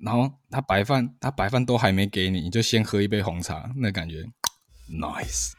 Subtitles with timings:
[0.00, 4.24] 然后他白饭他白饭都还没给你，你就先喝一杯红茶，那感觉
[4.88, 5.54] nice。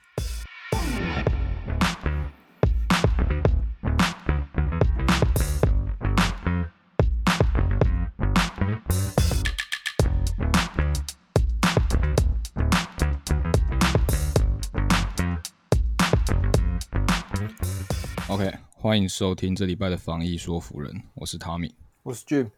[18.30, 22.50] OK，欢迎收听这礼拜的防疫说服人，我是 Tommy，我是 Jim，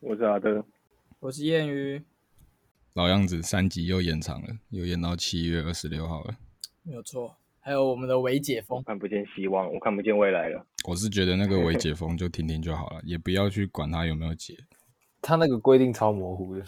[0.00, 0.62] 我是阿德，
[1.22, 2.02] 我是谚语。
[2.94, 6.36] 老样子，三集又延长了，又延到七月二十六号了，
[6.82, 7.36] 没有错。
[7.60, 10.66] 还有我们的微解封，看不见希望，我看不见未来了。
[10.84, 14.58] 我是觉得那个微解封就听听就好了， 也不要去管它有没有解。
[15.20, 16.64] 他那个规定超模糊的。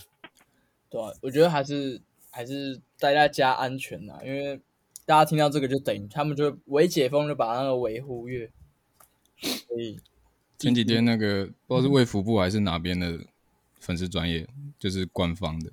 [0.88, 2.00] 对啊，我觉得还是
[2.30, 4.60] 还是待在家安全呐，因为。
[5.06, 8.50] 大家听到这个就等于他们就微解封，就把那个维忽略。
[9.36, 10.00] 所以
[10.56, 13.20] 前几天那个不知道是卫福部还是哪边的
[13.84, 14.47] 粉丝专业，
[14.79, 15.70] 就是官方的，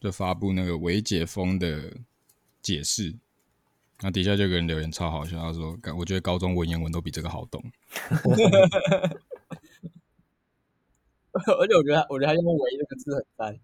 [0.00, 1.92] 就发布那个维解封的
[2.62, 3.12] 解释。
[4.02, 7.62] 那底下就有个人留言超好笑，他说：“我觉得高中文言文都比这个好懂。
[11.32, 13.58] ”而且我觉得，我觉得他用“维”这个字很赞。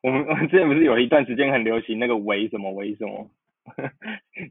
[0.00, 3.30] 我们我们之前不是有一段时间很流行那个“维”什么“维”什么？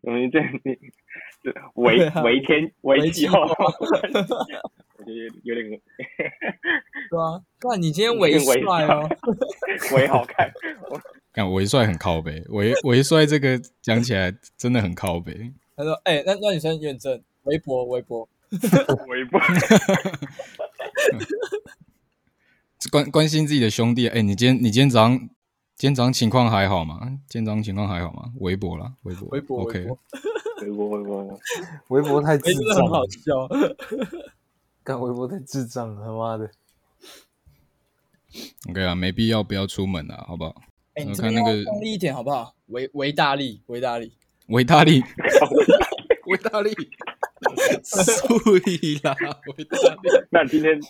[0.02, 0.39] 我们这
[1.75, 3.42] 维维天维气候，
[4.98, 5.81] 我觉得有点，
[7.14, 8.56] 对啊，看你今天微帅
[8.88, 9.08] 哦，
[9.95, 10.52] 微好看，
[11.31, 15.53] 看微帅很靠北，微微帅这个讲起来真的很靠背。
[15.75, 18.28] 他说：“哎、欸，那那你先验证，微博微博
[19.08, 19.39] 微博，
[22.92, 24.08] 关关心自己的兄弟。
[24.08, 25.30] 哎、欸，你今天你今天早上。”
[25.75, 27.00] 今天早上情况还好吗？
[27.27, 28.31] 今天早上情况还好吗？
[28.39, 29.80] 微博啦，微博，微博，OK，
[30.61, 31.39] 微博，微博，
[31.88, 33.48] 微博太智障了，很好笑。
[34.83, 36.50] 干微博太智障了，他妈的。
[38.70, 40.62] OK 啊，没必要不要出门啊，好不好？
[40.95, 42.56] 哎、欸，你看那个用力一点好不好？
[42.67, 44.14] 维维大力，维大力，
[44.48, 45.03] 维大力，
[46.28, 46.72] 维大利，
[47.83, 49.16] 所以啦，
[49.58, 50.26] 维大利。
[50.32, 50.80] 那今天。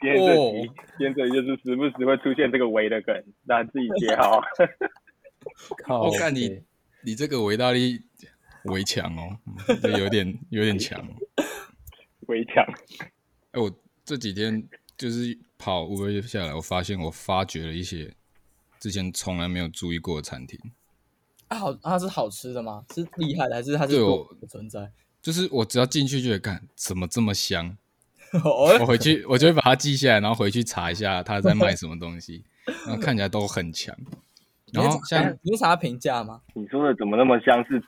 [0.00, 3.14] 今天这集，哦、今天这集就是时不时会出现这个“维”的梗，
[3.46, 4.40] 大家自己接好。
[6.00, 6.62] 我看你，
[7.04, 8.00] 你这个维大力
[8.64, 9.36] 围墙哦，
[9.82, 11.06] 这有点有点强。
[12.28, 12.64] 围墙。
[13.52, 13.70] 哎，我
[14.02, 18.14] 这几天就是跑五个月下来，我发现我发掘了一些
[18.80, 20.58] 之前从来没有注意过的餐厅。
[21.48, 22.84] 啊，好，它是好吃的吗？
[22.94, 24.90] 是厉害的，还是它是有存在？
[25.22, 27.76] 就是我只要进去就会看，怎么这么香？
[28.44, 32.44] 我回去，我就会把它记下来，然后回去查一下它在卖什么东西，
[32.86, 33.96] 然后看起来都很强。
[34.72, 36.40] 然后像你有啥评价吗？
[36.54, 37.64] 你说的怎么那么香？
[37.66, 37.80] 是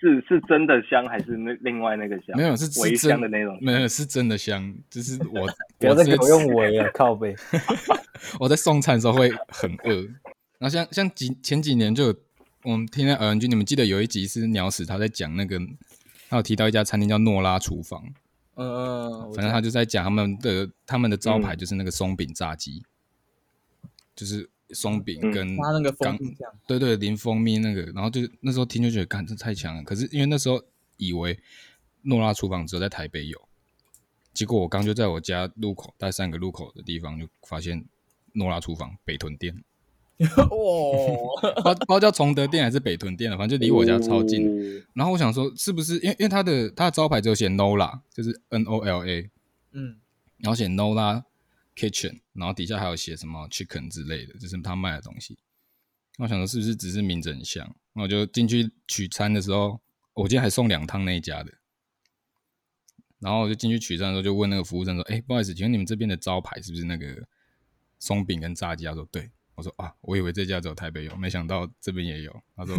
[0.00, 2.36] 是是真的香，还是那另外那个香？
[2.36, 3.58] 没有，是微香的那种。
[3.60, 4.74] 没有，是真的香。
[4.90, 5.48] 就是我
[5.88, 7.34] 我在给我用微啊，靠背。
[8.38, 10.02] 我在送餐的时候会很饿。
[10.58, 12.14] 然后像像几前几年就有
[12.62, 15.58] 我们听那耳机，你们记得有一集是鸟屎他在讲那个，
[16.28, 18.02] 他有提到一家餐厅叫诺拉厨房。
[18.54, 22.82] 嗯，反正他就在讲他们的他们的招牌就是那个松饼炸鸡，
[23.82, 29.82] 嗯、就是松饼跟他那个蜂蜜酱，对对，淋蜂蜜那个，然后就那时候听就觉得，干这太强了。
[29.82, 30.62] 可是因为那时候
[30.96, 31.38] 以为
[32.02, 33.40] 诺拉厨房只有在台北有，
[34.32, 37.84] 结果我刚就在我家路口，大概三个路口的地方就发现
[38.32, 39.62] 诺拉厨房北屯店。
[40.18, 44.48] 哇， 包包叫崇德店还是北屯店了，反正就离我家超近。
[44.48, 49.30] 哦、然后我想说，是不是因为因为他的它的招牌只有写 Nola，就是 N O L A，
[49.72, 49.96] 嗯，
[50.38, 51.22] 然后写 Nola
[51.76, 55.38] Kitchen，然后底下还有写什么 Chicken 之类的，就是他卖的东西。
[56.18, 57.76] 我想说，是不是只是名字很像？
[57.92, 59.80] 那我就进去取餐的时候，
[60.14, 61.52] 我今天还送两趟那一家的。
[63.18, 67.26] 然后我就进去取餐的时候，就问那个服务生说：“哎，不好意思，请问你们这边的招牌是不是那个
[67.98, 72.42] 松饼跟炸鸡？”他说：“对。”我说啊，我以为这家只有台北有，没想到这边也有。
[72.54, 72.76] 他说、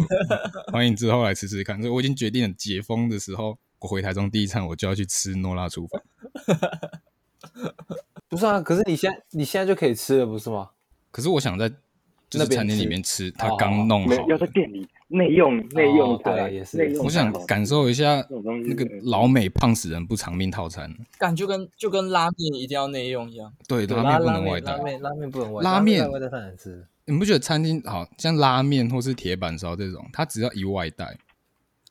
[0.72, 1.76] 欢迎之后来吃吃看。
[1.82, 6.00] 所以我已经决定了，解封的时候，我回台中第一餐我就要去吃诺拉厨房。
[8.38, 10.70] 不是啊，可是你现在你现在就可以吃了，不是吗？
[11.10, 11.68] 可是我想在
[12.30, 16.96] 就是餐厅里面吃，他刚弄好，要在店里内用内用对也是。
[17.02, 18.24] 我想感受一下
[18.64, 23.52] 那个老美胖死人不偿命套餐，感觉跟就跟拉面一定要内用一样。
[23.66, 26.86] 对，拉面不能外带，拉面拉面不能外带拉面外带太难吃。
[27.06, 31.18] 你不觉得餐厅好像拉面或是铁板烧这种，它只要一外带，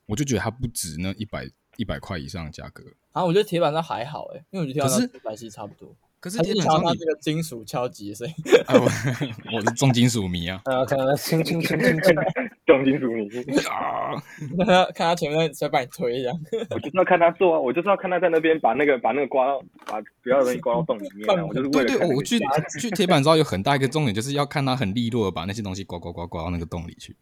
[0.06, 1.46] 我就觉得它不值那一百
[1.76, 2.84] 一百块以上的价格。
[3.10, 5.92] 啊，我觉得铁板烧还好哎，因为我觉得铁板烧差不多。
[6.20, 8.34] 可是铁板烧这个金属敲击的声音，
[9.54, 10.60] 我是重金属迷啊！
[10.64, 10.84] 啊，
[11.16, 12.14] 轻轻轻轻轻，
[12.66, 13.28] 重金属迷
[13.68, 14.14] 啊，
[14.94, 16.34] 看他前面在把你推一样。
[16.70, 22.38] 我就是要看他做啊，我就是要看他在那边把那个把那个刮到把不要的东西刮到洞里面啊，我就是为对对，了看那个我去
[22.80, 27.16] 去铁板烧有很大一个重点，就是要看他很利落的把那些东西刮刮刮刮到那个洞里去。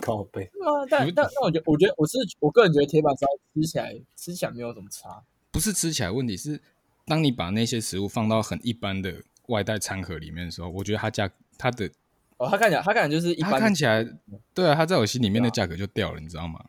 [0.00, 5.08] 靠背，啊，但但但我觉得，我觉得我是我个人觉得铁板烧吃起来吃起来没有什么差。
[5.50, 6.60] 不是吃起来问题，是
[7.06, 9.14] 当你把那些食物放到很一般的
[9.46, 11.90] 外带餐盒里面的时候，我觉得它价它的。
[12.36, 14.06] 哦，它看起来，它看起来就是一般，他看起来，
[14.52, 16.62] 对啊，它在我心里面的价格就掉了，啊、你知道吗？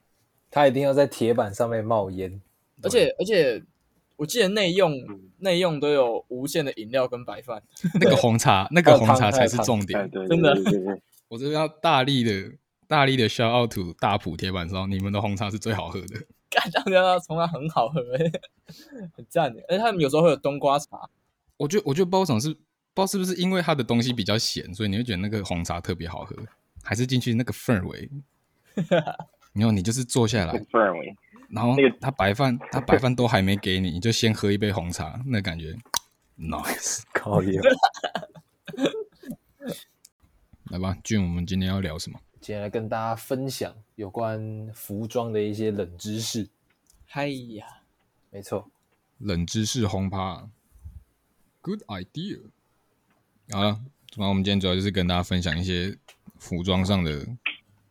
[0.50, 2.42] 它一定要在铁板上面冒烟，
[2.81, 3.62] 而且而且，
[4.16, 4.94] 我记得内用
[5.39, 7.62] 内用都有无限的饮料跟白饭，
[8.00, 10.56] 那个红茶， 那个红茶才是重点，真的。
[11.28, 12.54] 我这边要大力的
[12.88, 18.02] 大力的 shout out to 大埔铁板烧，你们的红茶是最好喝的，干这样子，红茶很好喝，
[19.16, 19.62] 很赞的。
[19.70, 21.10] 而且他们有时候会有冬瓜茶，
[21.58, 22.58] 我觉得我觉得包总是。
[22.94, 26.36] 不知道是不是因为它的东西比较咸，所以你会觉得那个红茶特别好喝，
[26.82, 28.10] 还是进去那个氛围？
[29.54, 31.16] 然后你就是坐下来，氛围
[31.48, 35.78] 然后他白饭他白饭都还没给你，你就先喝一杯红茶，那感觉
[36.42, 37.60] nice，可以。
[40.72, 42.20] 来吧，俊，我们今天要聊什么？
[42.48, 46.48] 今天来跟大家分享有关服装的一些冷知识。
[47.06, 47.82] 嗨呀，
[48.30, 48.72] 没错，
[49.18, 50.50] 冷知识轰趴
[51.60, 52.40] ，Good idea。
[53.52, 53.82] 好了，
[54.16, 55.98] 那我们今天主要就是跟大家分享一些
[56.40, 57.28] 服装上的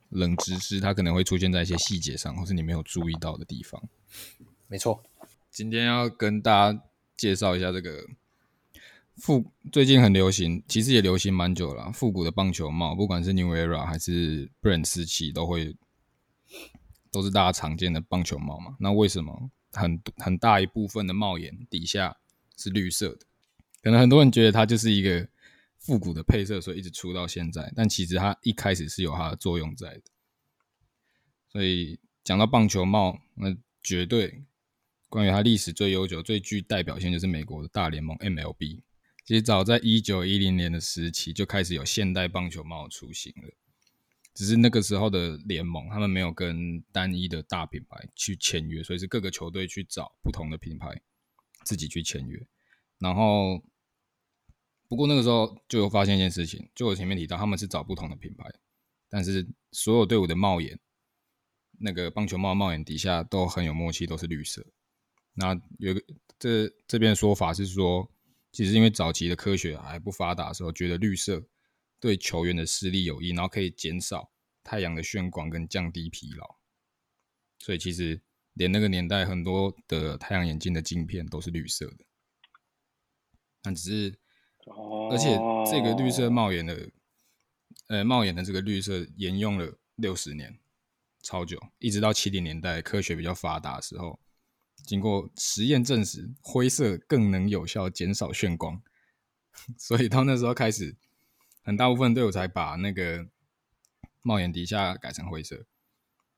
[0.09, 3.83] 冷知识，它可能会出现在一些细节上，或是你没有注意到的地方。
[4.69, 5.03] 没错，
[5.51, 6.83] 今天要跟大家
[7.15, 8.07] 介绍一下这个
[9.17, 15.77] 复最近很流行，其实也流行蛮久了，复古的棒球帽，不管是 New Era 还是 Brand 四七，都会
[17.11, 18.77] 都是大家常见的棒球帽嘛。
[18.81, 22.17] 那为什么很很大一部分的帽檐底下
[22.57, 23.27] 是绿色的？
[23.83, 25.29] 可能很多人觉得它就是一个。
[25.79, 27.73] 复古的配色，所以一直出到现在。
[27.77, 30.03] 但其实它一开始是有它的作用在的。
[31.49, 33.55] 所以讲到棒球帽，那
[33.85, 34.43] 绝对
[35.09, 38.81] 关于它历史最悠久、最具代表性，就是美国的大联盟 MLB。
[39.27, 43.51] 其实早在一九一零年的时期就开始有现代棒球帽出现了，
[44.33, 51.03] 只是那个时候的联盟他们没有跟单一的大品牌去签约，所以是各个球队去找不同的品牌
[51.65, 52.47] 自己去签约，
[52.99, 53.63] 然后。
[54.89, 58.49] 不过那个时候就有发现一件事情，就我前面提到，他们是找不同的品牌，
[59.09, 60.79] 但是所有队伍的帽檐，
[61.81, 64.65] 那个棒球帽帽檐底下都很有默契，都是绿色。
[65.35, 66.01] 那有个
[66.39, 68.09] 这这边说法是说，
[68.57, 71.45] 其实因为早期的科学还不发达的时候，觉得绿色
[72.01, 74.33] 对球员的视力有益，然后可以减少
[74.65, 76.57] 太阳的眩光跟降低疲劳，
[77.59, 78.19] 所以其实
[78.55, 82.07] 连那个年代很多的太阳眼镜的镜片都是绿色的，
[83.61, 84.19] 但只是。
[85.13, 85.39] 而且
[85.71, 86.91] 这个绿色帽檐的，
[87.87, 90.59] 呃，帽檐的这个绿色沿用了六十年，
[91.23, 94.19] 超久，一直到七零年代科学比较发达的时候，
[94.85, 98.83] 经过实验证实灰色更能有效减少眩光，
[99.79, 100.97] 所以到那时候开始，
[101.63, 103.29] 很大部分队伍才把那个
[104.23, 105.67] 帽檐底下改成灰色。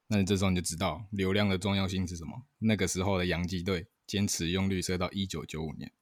[0.07, 2.43] 那你这时候你就知道流量的重要性是什么？
[2.59, 5.93] 那个时候的洋基队坚持用绿色到一九九五年。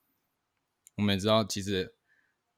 [0.97, 1.95] 我们也知道，其实。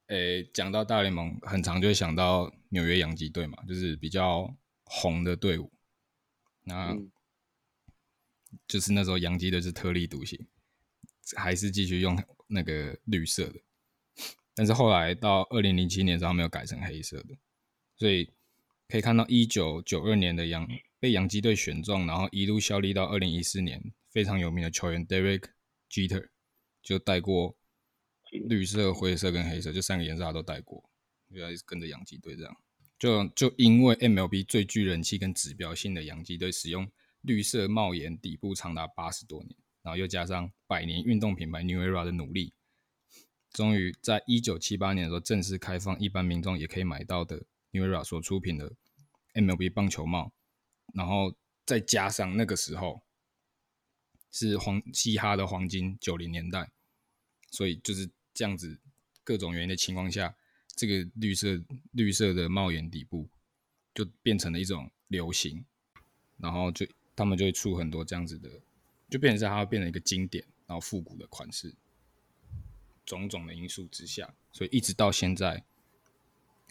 [0.09, 5.71] 诶，讲到大联盟，很常就会想到纽约洋基队嘛，就是比较红的队伍。
[6.65, 6.97] 那，
[8.67, 10.47] 就是那时候洋基队是特立独行，
[11.37, 13.61] 还是继续用那个绿色的。
[14.55, 17.37] 但是后来到二零零七年的时候，没有改成黑色的。
[17.97, 18.31] 所以
[18.89, 25.45] 可以看到一九九二年的洋被洋基队选中，然后一路效力到二零一四年，非常有名的球员 Derek
[25.91, 26.29] Jeter
[26.83, 27.57] 就带过。
[28.31, 30.91] 绿色、灰色跟黑色，就三个颜色他都带过，
[31.31, 32.55] 原来跟着洋基队这样。
[32.99, 36.87] 就就因为 MLB 最具人气跟指标性的洋基队使用
[37.23, 42.53] 绿色帽檐底部长达八十多年，然后又加上百年运动品牌 New Era 的努力，
[43.53, 48.73] 终于在一九七八年的时候正式开放一般民众也可以买到的 New Era 所出品的
[49.35, 50.33] MLB 棒球帽，
[50.95, 51.35] 然后
[51.67, 53.03] 再加上那个时候
[54.31, 56.71] 是黄嘻哈的黄金九零年代，
[57.51, 58.11] 所以就是。
[58.35, 58.79] 这样子
[59.25, 60.37] 各种原因的情况下，
[60.77, 61.61] 这个绿色
[61.91, 63.29] 绿色的帽檐底部
[63.93, 65.65] 就变成了一种流行，
[66.37, 66.87] 然后就
[67.19, 68.49] 他们就会出很多这样子的，
[69.11, 71.75] 就变成是它会变成一个经典，然后复古的款式。
[73.05, 75.65] 种种的因素之下，所以一直到现在，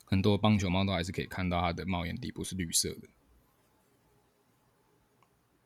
[0.06, 3.10] 很多棒球帽都还是可以看到它的帽檐底部是绿色的。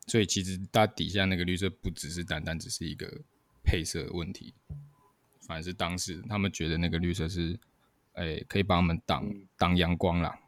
[0.07, 3.21] 所以其实它底下那个绿色不只是单单只是一个
[3.63, 4.53] 配色的问题。
[5.41, 7.59] 反而是当时他们觉得那个绿色是，
[8.13, 10.39] 哎、欸，可以帮他们挡挡阳光啦。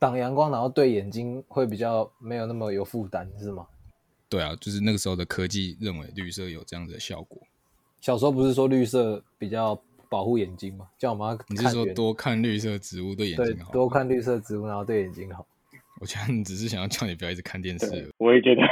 [0.00, 3.66] 挡阳光，然后对眼睛会比较没有那么有负担，是吗？
[4.30, 7.40] 对啊，就是那个时候的科技认为绿色有这样子的效果。
[8.00, 9.78] 小时候不是说绿色比较
[10.08, 10.88] 保护眼睛吗？
[10.98, 13.70] 叫我们你是说多看绿色植物对眼睛好？
[13.70, 15.46] 对，多看绿色植物，然后对眼睛好。
[16.00, 18.12] 我觉得你只是想要叫你不要一直看电视。
[18.16, 18.62] 我也觉得。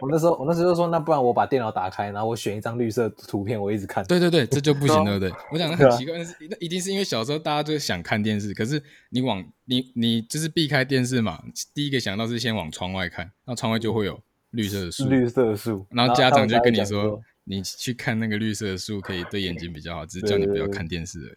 [0.00, 4.02] 我那时候，我那时候就说，那不然我把电脑打开，然后我选一张绿色图片，我一直看。
[4.06, 5.30] 对对对，这就不行，对 不对？
[5.52, 11.42] 我讲的很奇怪，但是那一定是因为小时候大家就想看电视，可是你往你你就是避开电视嘛，
[11.74, 14.18] 第一个想到是先往窗外看，那窗外就会有
[14.52, 21.36] 绿色的树，绿色的树，然后家长就跟你说，你去看那个绿色的树可以对眼睛比较好，只是叫你不要看电视而已。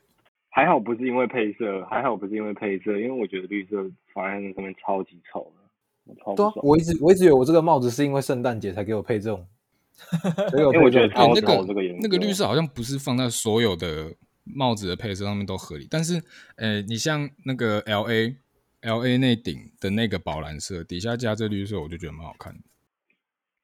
[0.53, 3.77] 还好不是因为配色，还好不是因为配色，因为我觉得绿色
[4.13, 5.61] 放在那上面超级丑的。
[6.35, 9.47] 对啊，我一直我一直以为我这个帽子是因为圣诞节才给我配这种，
[10.53, 11.99] 因为我觉得超丑这个颜色。
[12.03, 16.21] 那个绿色好像不是放在所有的帽子的配色上面都合理，但是，
[16.57, 18.35] 呃，你像那个 L A
[18.81, 22.59] L A 那顶的那个宝蓝色底下加这绿色，我就觉得蛮好看的。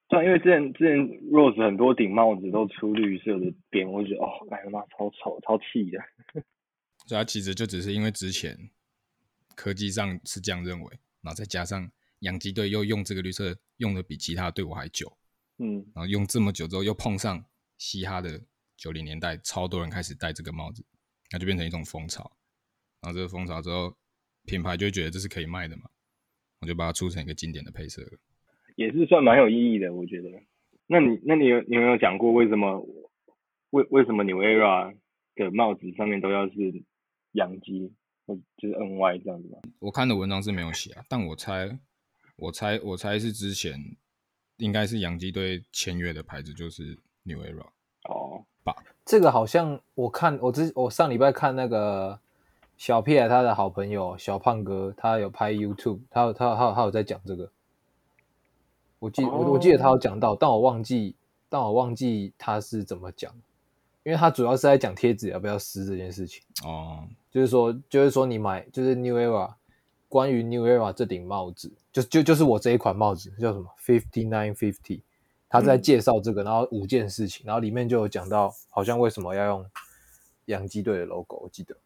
[0.08, 0.96] 对，因为之前之前
[1.30, 5.98] Rose 很多顶帽子都出绿色的边，我就觉得哦，哎呀妈，超丑，超气的。
[7.08, 8.70] 所以它其实就只是因为之前
[9.56, 15.16] 科技上是这样认为，然后再加上养鸡队又用这个绿色用的比其他队伍还久，
[15.56, 17.42] 嗯，然后用这么久之后又碰上
[17.78, 18.38] 嘻哈的
[18.76, 20.84] 九零年代，超多人开始戴这个帽子，
[21.32, 22.30] 那就变成一种风潮。
[23.00, 23.96] 然后这个风潮之后，
[24.44, 25.84] 品牌就觉得这是可以卖的嘛，
[26.60, 28.18] 我就把它出成一个经典的配色了，
[28.76, 30.28] 也是算蛮有意义的，我觉得。
[30.86, 32.86] 那你那你有你有没有讲过为什么
[33.70, 34.94] 为为什么 New Era
[35.36, 36.84] 的帽子上面都要是？
[37.38, 37.90] 洋基
[38.26, 39.58] 或就是 NY 这样子吗？
[39.78, 41.78] 我看的文章是没有写啊，但我猜，
[42.36, 43.96] 我猜，我猜是之前
[44.58, 47.66] 应该是洋基队签约的牌子就是 New Era
[48.08, 48.74] 哦吧。
[49.04, 52.20] 这个好像我看我之我上礼拜看那个
[52.76, 57.50] 小屁孩他的好朋友小胖哥，他有拍 YouTube，他有他有他有他有在讲这个。
[58.98, 61.14] 我记、哦、我我记得他有讲到，但我忘记
[61.48, 63.32] 但我忘记他是怎么讲。
[64.08, 69.52] 因为他主要是在讲贴纸要不要撕这件事情哦，就是说，就是说你买就是 New Era，
[70.08, 75.02] 关于 New Era 这顶帽子，就就就是我这一款帽子叫什么 Fifty Nine Fifty，
[75.50, 79.66] 他在介绍这个，然后五件事情，然后里面就有讲到，好像为什么要用
[80.46, 81.76] 洋基队的 logo，我记得。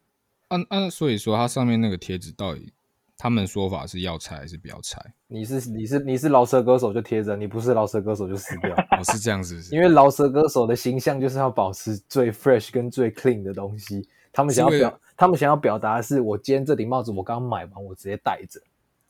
[0.47, 2.71] 按按所以说，它上面那个贴纸到底？
[3.17, 4.99] 他们说法是要拆还是不要拆？
[5.27, 8.75] 你是你是你是饶舌歌手就贴着，你不是饶舌歌手就撕掉。
[8.75, 14.07] 哦，是这样子 因为饶舌歌手的形象就是要保持最 fresh 跟最 clean 的东西。
[14.31, 18.59] 他们想要表，他们想要表达的是，我今天这顶帽子我刚买完，我直接戴着。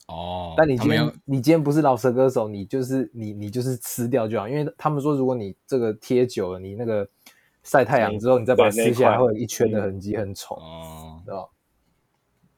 [0.08, 0.54] 哦。
[0.56, 7.08] 但你今天你今天不是饶舌歌手，你就是你你就是撕掉就好，因为他们说，如果你这个贴久了，你那个
[7.62, 10.56] 晒太阳之后，你再把它撕下来，会有一圈的痕迹，很丑。
[10.56, 11.22] 哦。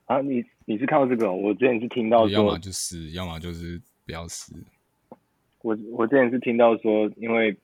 [0.07, 0.45] 啊，你。
[0.69, 1.33] 你是看到这个？
[1.33, 4.53] 我之前是听到说，要么就撕，要么就是不要撕。
[5.63, 7.57] 我我之前是听到说，因为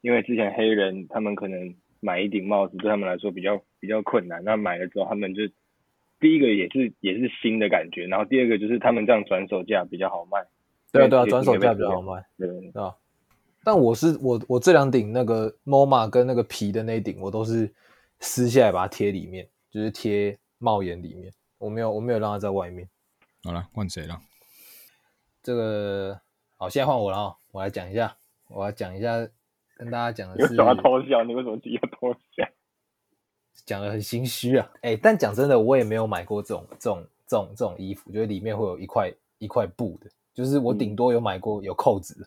[0.00, 5.42] 因为之前黑人他们可能买一顶帽子对他们来说比较比较困难，那买了之后他们就
[6.18, 10.42] 第一个也是也是新的感觉，然后第二个就是他们这样转手价比较好卖。
[10.90, 12.24] 对啊对啊，转手价比较好卖。
[12.38, 12.96] 对啊。
[13.62, 17.70] 但我是我我这两顶那个 MoMA 跟那个皮的那顶，我都是
[18.20, 21.30] 撕下来把它贴里面，就是贴帽檐里面。
[21.58, 22.88] 我没有，我没有让他在外面。
[23.44, 24.20] 好了，换谁了？
[25.42, 26.20] 这个
[26.56, 27.36] 好，现在换我了啊！
[27.52, 28.16] 我来讲一下，
[28.48, 29.16] 我来讲一下，
[29.76, 30.52] 跟大家讲的是。
[30.52, 31.22] 你为什么偷笑？
[31.22, 32.44] 你为什么自己要偷笑？
[33.64, 34.68] 讲的很心虚啊！
[34.76, 40.10] 哎、欸，但讲真的，我也没有买过这种、这种、这种、这种衣服，就是里面会有一块一块布的。
[40.34, 42.26] 就是我顶多有买过有扣子的，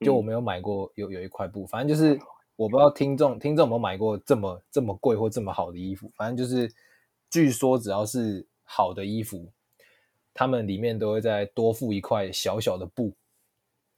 [0.00, 1.66] 嗯、就我没有买过有有一块布。
[1.66, 2.18] 反正就是
[2.56, 6.10] 我不知道听众听众有没有买过这么这么贵或这么好的衣服。
[6.16, 6.72] 反正就是。
[7.30, 9.52] 据说只要是好的衣服，
[10.32, 13.14] 他们里面都会再多附一块小小的布，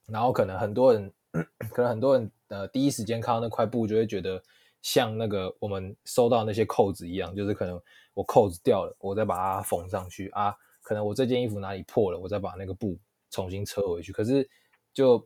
[0.05, 1.13] 然后可能很多人，
[1.71, 4.41] 可能很多人呃第一时间看到那块布就会觉得
[4.81, 7.81] 像那个我们收到那些扣子一样，就是可能
[8.13, 12.97] 我扣子掉了，我再把它缝上去啊，可能我这件衣服哪里破了，我再把那个布
[13.29, 14.11] 重新车回去。
[14.11, 14.49] 可是
[14.93, 15.25] 就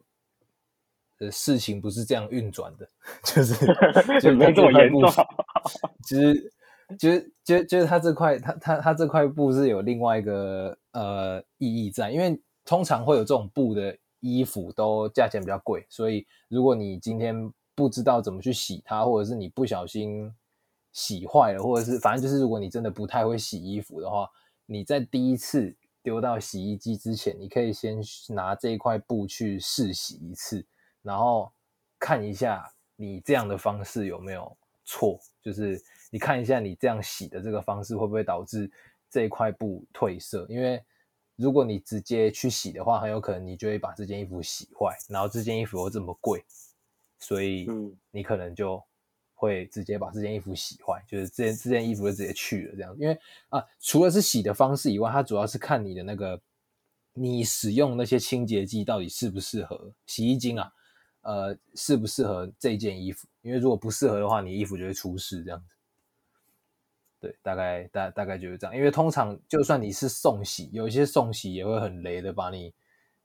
[1.20, 2.88] 呃事情不是这样运转的，
[3.24, 3.66] 就是
[4.22, 5.10] 就没这么严重，
[6.06, 6.52] 其实。
[7.00, 20.32] 就就就是它这块，它它它这块布是有另外一个呃意义在，因为通常会有这种布的衣服都价钱比较贵，所以如果你今天不知道怎么去洗它，或者是你不小心
[20.94, 24.30] 洗坏了，或者是反正就是如果你真的不太会洗衣服的话，
[24.68, 28.00] 你在第一次丢到洗衣机之前，你可以先
[28.30, 30.64] 拿这块布去试洗一次，
[31.02, 31.52] 然后
[31.98, 35.82] 看一下你这样的方式有没有错，就是。
[36.16, 38.72] 你看一下，你这样洗的这个方式会不会导致
[39.10, 40.48] 这一块布褪色？
[40.48, 40.82] 因为
[41.36, 46.42] 如果你直接去洗的话，很有可能你就会把这件衣服洗坏，然后这件衣服又这么贵，
[47.20, 47.68] 所以
[48.12, 48.82] 你可能就
[49.34, 52.96] 会直接把这件衣服洗坏，就是这件这件衣服就直接去了这样。
[52.98, 53.20] 因为
[53.50, 56.42] 啊，除了是洗的方式以外，它主要是看你的那个
[57.12, 60.72] 你使用那些清洁剂到底适不适合洗衣精啊，
[61.24, 63.28] 呃，适不适合这件衣服？
[63.42, 65.66] 因为如果不适合的话，你衣服就会出事这样子。
[67.26, 68.76] 对，大概大大概就是这样。
[68.76, 72.72] 因为通常就算你是送洗，有一些送洗也会很雷的，把你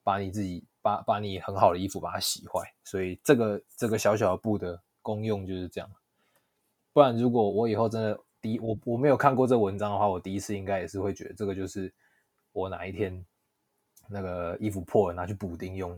[0.02, 2.62] 把你自己把把你很好的衣服把它洗坏。
[2.82, 5.90] 所以这个这个小小的布的功用就是这样。
[6.94, 11.92] 不然如果我以后真的第一我我没有看过这文章的话，我第一次应该也是会觉得这个就是
[12.52, 13.22] 我哪一天
[14.08, 15.92] 那个衣服破了拿去补丁用，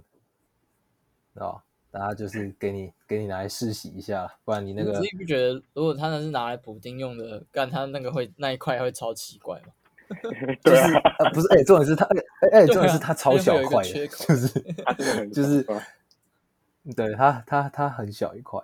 [1.34, 1.64] 知道吧？
[1.92, 4.92] 大家就是给你给你拿来试洗一下，不然你那个。
[4.92, 9.74] 你自己不觉得，如果他那是拿来补丁用的，干他那个会那一块会超奇怪吗？
[10.64, 14.48] 就是啊，不是，哎、欸，重点是他，哎、欸、哎，重点是他超小块，就是
[15.30, 15.66] 就是，
[16.96, 18.58] 对他他他很小一块，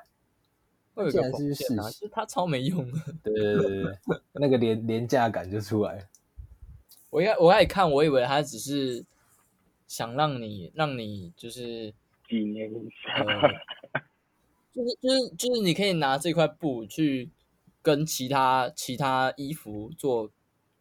[1.11, 2.99] 竟然是试洗，是他超没用的。
[3.23, 3.99] 对对对对，
[4.32, 6.02] 那个廉廉价感就出来了。
[7.11, 9.04] 我一我开始看，我以为他只是
[9.87, 11.92] 想让你让你就是。
[12.28, 13.25] 纪念一下，
[14.73, 17.30] 就是就是就是，你可以拿这块布去
[17.82, 20.30] 跟其他其他衣服做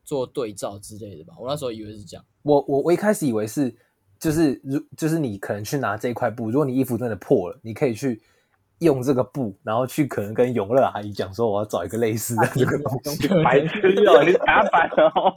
[0.03, 1.33] 做对照之类的吧。
[1.39, 2.25] 我那时候以为是这样。
[2.43, 3.75] 我我我一开始以为是，
[4.19, 8.21] 就是如就是你可能去拿这块布，如果你衣服真的破了，你可以去。
[8.79, 15.33] 用这个布，然后去可能跟永乐阿姨讲说，我要找一个类似的这个东西，白痴哦，你打 板哦，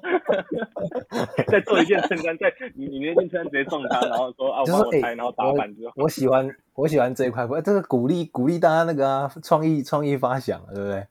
[1.48, 11.06] 再做一件衬衫，在你你那件衬衫直接撞他，然后说啊，我帮我裁，然后打板之后，我喜欢我喜欢这一块布，这个鼓励鼓励大家那个啊，创意创意发想，对不对？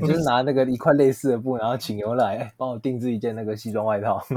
[0.00, 4.24] 你就是拿那个一块类似的布，然后请永乐来帮我定制一件那个西装外套。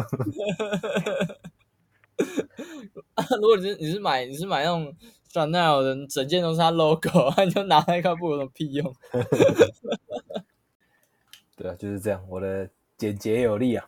[3.40, 4.94] 如果你是你是买你是买那种。
[5.30, 7.10] 像那有人整件都是他 logo，
[7.46, 8.94] 你就拿那块布有什么屁用？
[11.56, 12.26] 对啊，就是这样。
[12.28, 12.68] 我的
[12.98, 13.88] 简洁有力啊。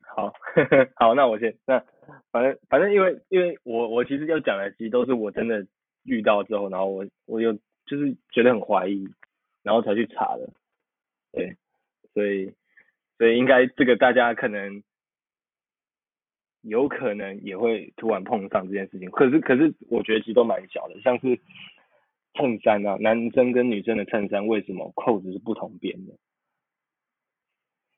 [0.00, 1.82] 好，呵 呵好，那我先那
[2.30, 5.66] 反正反正因为因为我我其实要讲的其实都是我真的
[6.04, 7.54] 遇到之后，然后我我又
[7.86, 9.08] 就是觉得很怀疑，
[9.62, 10.46] 然后才去查的。
[11.32, 11.56] 对，
[12.12, 12.52] 所以
[13.16, 14.82] 所以应该这个大家可能。
[16.62, 21.38] 有可能也会突然碰上这件事情，可是可是我觉得其实都蛮小的，像是
[22.34, 26.14] 衬衫啊，男生跟女生的衬衫为什么扣子是不同边的？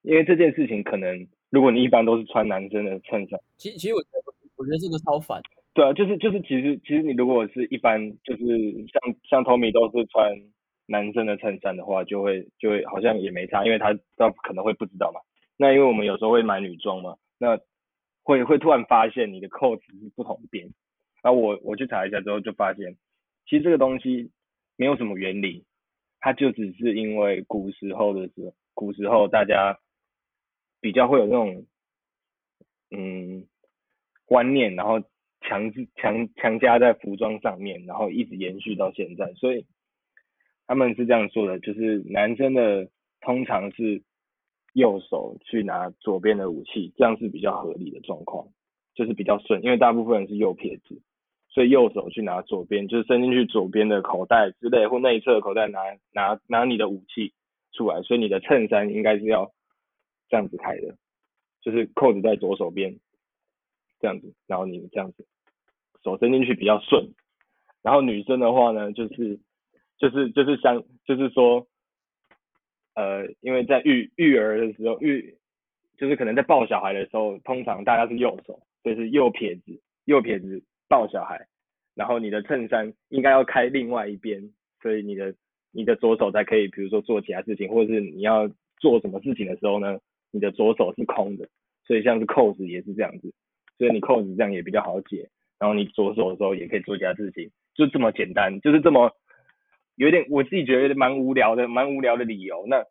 [0.03, 5.41] 因为这件事情可能如果你一般都是穿男生的衬衫，其实其实我觉得我觉得这个超烦。
[5.73, 8.45] 对啊，就是就是其实其实你如果是一般就是
[8.89, 10.33] 像像 Tommy 都是穿
[10.87, 15.21] 男生的衬衫的话，就会就会好像也没差，因为他他可能会不知道嘛。
[15.57, 17.59] 那因为我们有时候会买女装嘛，那。
[18.23, 20.71] 会会突然发现你的扣子是不同边，
[21.23, 22.97] 然后我我去查一下之后就发现，
[23.47, 24.31] 其实这个东西
[24.77, 25.65] 没有什么原理，
[26.21, 29.79] 它就只是因为古时候的时候，古时候大家
[30.81, 31.67] 比较会有那种
[32.91, 33.47] 嗯
[34.27, 35.03] 观念，然后
[35.41, 39.67] 强制强强加在服装上面，然后一直延续到现在，所以
[40.67, 42.89] 他们是这样说的，就是男生的
[43.21, 44.03] 通常是。
[44.73, 48.49] 右手去拿左边的武器，这样是比较合理的状况，
[48.95, 51.03] 就是比较顺，因为大部分人是右撇子，
[51.49, 55.81] 所以右手去拿左边，就是伸进去左边的口袋之类或内侧口袋拿
[56.13, 57.33] 拿拿你的武器
[57.73, 59.51] 出来，所以你的衬衫应该是要
[60.29, 60.97] 这样子开的，
[61.63, 62.99] 就是扣子在左手边
[64.01, 65.27] 这样子，然后你这样子
[66.05, 67.11] 手伸进去比较顺，
[67.83, 69.41] 然后女生的话呢，就是
[69.99, 71.67] 就是就是像就是说。
[72.95, 75.35] 呃，因为在育育儿的时候，育
[75.97, 81.47] 就是可能在抱小孩的时候，通常大家是右手，就是右撇子，右撇子抱小孩，
[81.95, 84.51] 然后你的衬衫应该要开另外一边，
[84.83, 85.35] 所以你的
[85.73, 88.51] 你的左手才可以，比如说做其他事情，或者是你要
[88.81, 89.99] 做什么事情的时候呢，
[90.33, 91.49] 你的左手是空的，
[91.87, 93.33] 所以像是扣子也是这样子，
[93.79, 99.15] 所以你扣子这样也比较好解，然后你左手的时候也可以做其他事情，就这么简单，就是这么。
[100.01, 102.65] 有点我自己觉得蛮无聊的，蛮无聊的理由。
[102.67, 102.83] 那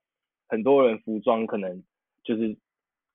[0.48, 1.82] 很多人服装可能
[2.24, 2.56] 就是，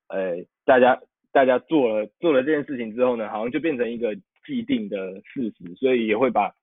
[0.09, 4.13] 呃，大家大家做了做了这件事情之后呢，好像就变成一个
[4.45, 6.53] 既定的事实，所以也会把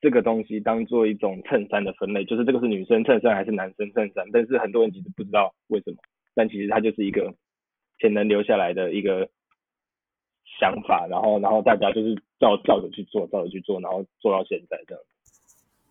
[0.00, 4.26] 这个东西当做一种衬衫的分类，就是这个是女生衬衫还是男生衬衫。
[4.32, 5.98] 但是很多人其实不知道为什么，
[6.34, 7.32] 但其实它就是一个
[8.00, 9.30] 潜能留下来的一个
[10.58, 15.04] 想法，然后然后大家就是照照着去做，照着去做，然后做到现在这样。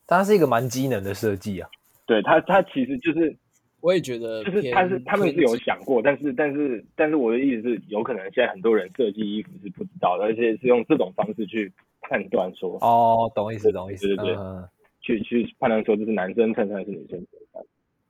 [0.08, 1.70] 它是一个蛮机能的设计啊，
[2.06, 3.36] 对它，它其实就是
[3.82, 14.68] 我也觉得，就是他是他们是有想过，但是但是但是我的意思是，有可能现在很多人设计衣服是不知道的，而且是用这种方式去判断说，哦，懂意思，懂意思，对对对，嗯、
[15.02, 17.64] 去去判断说这是男生衬衫还是女生衬衫。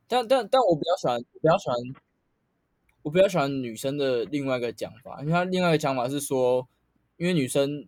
[0.08, 1.78] 但但但我比较喜欢，比较喜欢，
[3.04, 6.68] 我比较喜欢女生的另外一个讲法，因为她另外一个讲法是说，
[7.18, 7.86] 因为女生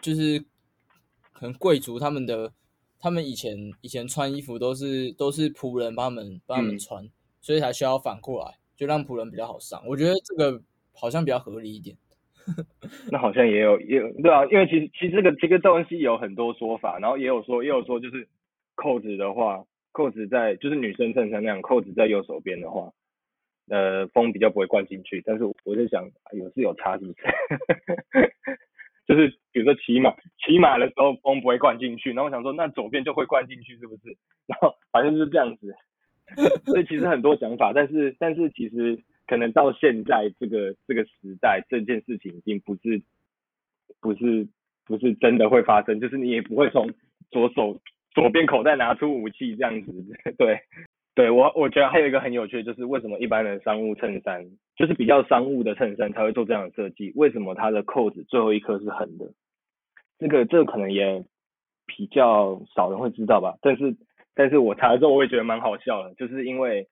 [0.00, 0.38] 就是
[1.32, 2.52] 可能贵族他们的。
[3.00, 7.10] 他们以前以前穿衣服都是都是仆人帮他们帮他们穿，嗯，
[7.40, 9.82] 所以才需要反过来，就让仆人比较好上。
[9.86, 10.60] 我觉得这个
[10.92, 11.96] 好像比较合理一点。
[13.10, 18.26] 那好像也有也有对啊，因为其实其实这个这个东西有很多说法，然后也有说也有说就是
[18.74, 22.90] 扣子的话，扣子在就是女生衬衫那样，扣子在右手边的话，
[23.68, 25.22] 呃，风比较不会灌进去。
[25.24, 27.18] 但是我在想，有是有差是不是？
[29.10, 34.16] 就是比如说骑马，骑马的时候风不会灌进去，然后我想说那左边就会灌进去是不是？
[34.46, 35.74] 然后反正就是这样子，
[36.64, 38.96] 所以其实很多想法，但是但是其实
[39.26, 43.02] 可能到现在这个这个时代，这件事情已经不是
[44.00, 44.46] 不是
[44.84, 46.88] 不是真的会发生，就是你也不会从
[47.32, 47.80] 左手
[48.12, 49.92] 左边口袋拿出武器这样子，
[50.38, 50.60] 对。
[51.14, 54.46] 对我，我觉得还有一个很有趣的，就是为什么一般的商务衬衫，
[54.76, 57.12] 就是比较商务的衬衫才会做这样的设计？
[57.16, 59.32] 为什么它的扣子最后一颗是横的？
[60.18, 61.24] 这个这个可能也
[61.86, 63.58] 比较少人会知道吧。
[63.60, 63.96] 但是，
[64.34, 66.86] 但是我查了之后，我也觉得蛮好笑的，就是因为，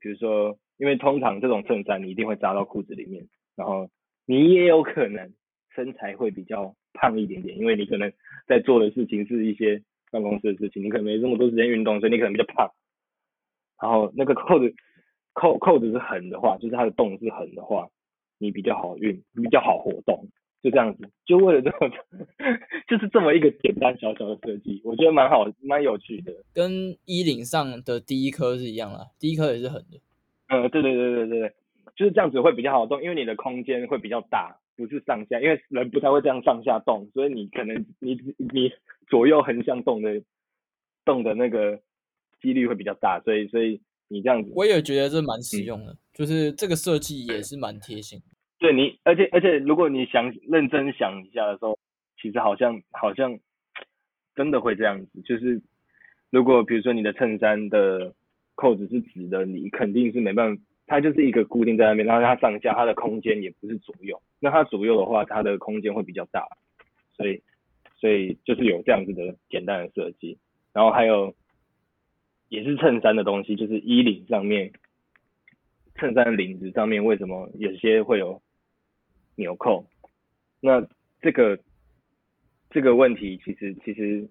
[0.00, 3.88] 比如说，因为通常这种衬衫你一定会扎到裤子里面，然后
[4.26, 5.32] 你也有可能
[5.74, 8.12] 身材会比较胖一点点，因为你可能
[8.46, 9.80] 在做的事情是一些
[10.10, 12.68] 办公室的事情，你可能没这么多时间运动，所以你可能比较胖。
[13.80, 14.74] 然后那个扣子
[15.34, 17.88] 扣扣子是横的话，就是它的洞是横的话，
[18.38, 20.26] 你比较好运，比较好活动，
[20.62, 21.10] 就这样子。
[21.26, 21.90] 就为了这么，
[22.88, 26.32] 就是这么一个简单小小的设计，我觉得蛮好，蛮有趣的。
[26.54, 30.00] 跟衣领上的第一颗是一样啦，第一颗也是横的。
[30.48, 31.52] 呃，对对对对对对，
[31.94, 38.72] 就是这样子会比较好动，因为你的空间会比较大，不是上下，因为人不太会这样上下动，所以你可能你你
[39.06, 40.22] 左右横向动的
[41.04, 41.78] 动的那个。
[42.40, 48.20] 几率会比较大，所以所以你这样子，我也觉得这蛮实用的，嗯、就是这个设计也是蛮贴心。
[48.58, 51.78] 对你，而且而且如果你想认真想一下的时候，
[52.20, 53.38] 其实好像好像
[54.34, 55.60] 真的会这样子，就是
[56.30, 58.14] 如果比如说你的衬衫的
[58.54, 66.46] 扣子是直的，你肯定是没办法，它就是一个固定在那边，然后它上下它的空间也不是左右，那它左右的话，它的空间会比较大，
[67.16, 67.42] 所以
[67.98, 70.38] 所以就是有这样子的简单的设计，
[70.72, 71.34] 然后还有。
[72.48, 74.72] 也是衬衫的东西，就是衣领上面，
[75.96, 78.40] 衬衫领子上面为什么有些会有
[79.34, 79.84] 纽扣？
[80.60, 80.86] 那
[81.20, 81.58] 这个
[82.70, 84.28] 这个问题其实其实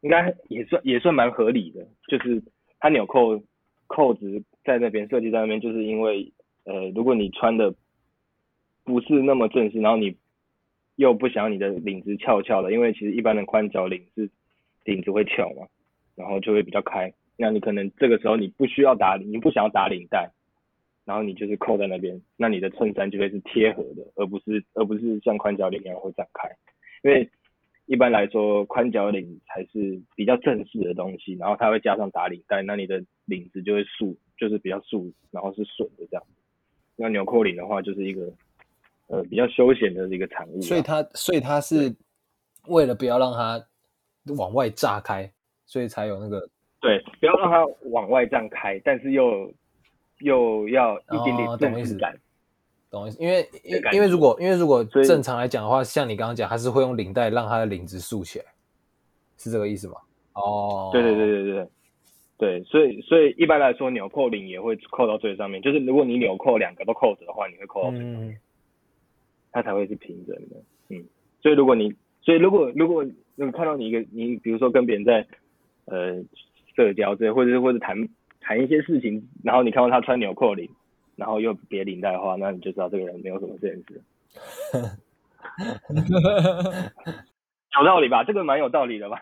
[0.00, 2.42] 应该也算也算蛮合理的，就是
[2.78, 3.42] 它纽扣
[3.86, 6.32] 扣子在那边设计在那边，就是因为
[6.64, 7.74] 呃，如果你穿的
[8.84, 10.16] 不是那么正式，然后你
[10.96, 14.30] 又不想你的领子翘翘的，因为其实一般的宽脚领是
[14.84, 15.66] 领子会翘嘛，
[16.14, 17.12] 然后就会比较开。
[17.40, 20.30] 那你可能这个时候你不需要打领，你不想要打领带，
[21.06, 26.50] 然后你就是扣在那边，那你的衬衫就会是贴合的，而不是而不是像宽脚领一样会展开。
[27.02, 27.30] 因为
[27.86, 36.22] 一般来说宽脚领才是比较正式的东西，然后它会加上打领带，那你的领子就会竖，就是比较竖，然后是顺的这样。
[36.96, 38.30] 那纽扣领的话就是一个
[39.06, 40.60] 呃比较休闲的一个产物。
[40.60, 41.96] 所以它所以它是
[42.68, 43.66] 为了不要让它
[44.36, 45.32] 往外炸开，
[45.64, 46.46] 所以才有那个。
[46.80, 49.52] 对，不要让它往外这样开，但是又
[50.20, 52.18] 又要一点点正式感，
[52.90, 53.22] 懂意思？
[53.22, 58.46] 因为因为因为如果因为如果正常来讲的话，像你刚刚讲，还是会用领带让它的领子竖起来，
[59.36, 59.96] 是这个意思吗？
[60.32, 61.68] 哦，对对对对对
[62.38, 68.36] 对，所以所以一般来说纽扣领也会扣到最上面，就是如果你纽扣两个都扣着的话，你会扣到最上面，嗯、
[69.52, 70.56] 它才会是平整的。
[70.88, 71.04] 嗯，
[71.42, 75.26] 所以如果你所以如果如果你看到你一个你比如说跟别人在
[75.84, 76.24] 呃。
[76.80, 78.08] 社交这或者是或者谈
[78.40, 80.66] 谈一些事情，然后你看到他穿纽扣领，
[81.14, 84.00] 然后又别领带的话，那你就知道这个人没有什么这件事。
[87.78, 88.24] 有道理吧？
[88.24, 89.20] 这个蛮有道理的吧？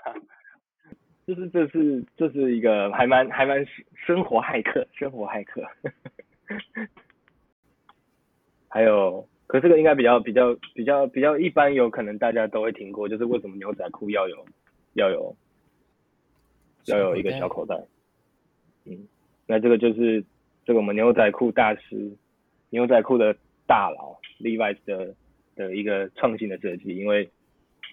[1.26, 3.66] 就是这是这是一个还蛮还蛮
[4.06, 5.64] 生活骇客，生活骇客。
[8.68, 14.46] 还有，可是这个应该比较比较比较比较一般，有可能大家都会听过，就是为什么牛仔裤要有
[14.94, 15.34] 要有。
[16.88, 17.80] 要有一个小口袋，
[18.84, 19.06] 嗯，
[19.46, 20.24] 那这个就是
[20.64, 22.10] 这个我们牛仔裤大师、
[22.70, 25.14] 牛仔裤的大佬 Levi's 的
[25.54, 27.28] 的一个创新的设计，因为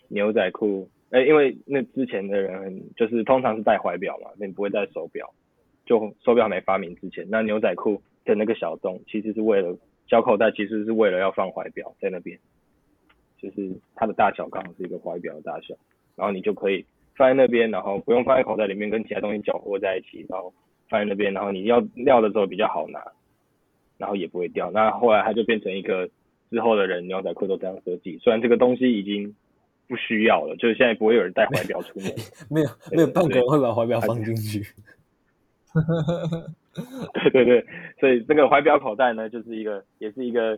[0.08, 5.34] 牛仔裤，哎、欸，因为那之前的人就是通常是戴怀表嘛，那你不会戴手表，
[5.86, 9.76] 就手表还没发明之前，那牛仔裤的那个小洞其实是为了
[10.08, 12.38] 小口袋，其实是为了要放怀表在那边，
[13.38, 15.76] 就是它的大小刚好是一个怀表的大小，
[16.16, 20.54] 然后你就可以放在那边，然后不用放在口袋里面跟其他东西搅和在一起，然后
[20.90, 23.00] 放在那边，然后你要撂的时候比较好拿，
[23.98, 24.72] 然后也不会掉。
[24.72, 26.10] 那后来它就变成一个
[26.50, 29.36] 之后的人牛仔裤都这样设计，虽然这个东西已经。
[29.88, 32.12] 不需要了，就是现在不会有人带怀表出门，
[32.50, 34.66] 没有没有半个人会把怀表放进去。
[37.22, 37.64] 对对对，
[38.00, 40.58] 所以这个怀表口袋呢，就是一个也是一个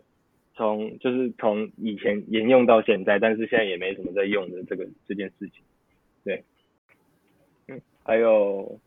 [0.55, 5.61] 从就是从以前沿用到现在，但是现在也没什么在用的这个这件事情。
[6.27, 6.43] 对，
[7.67, 8.77] 嗯，还有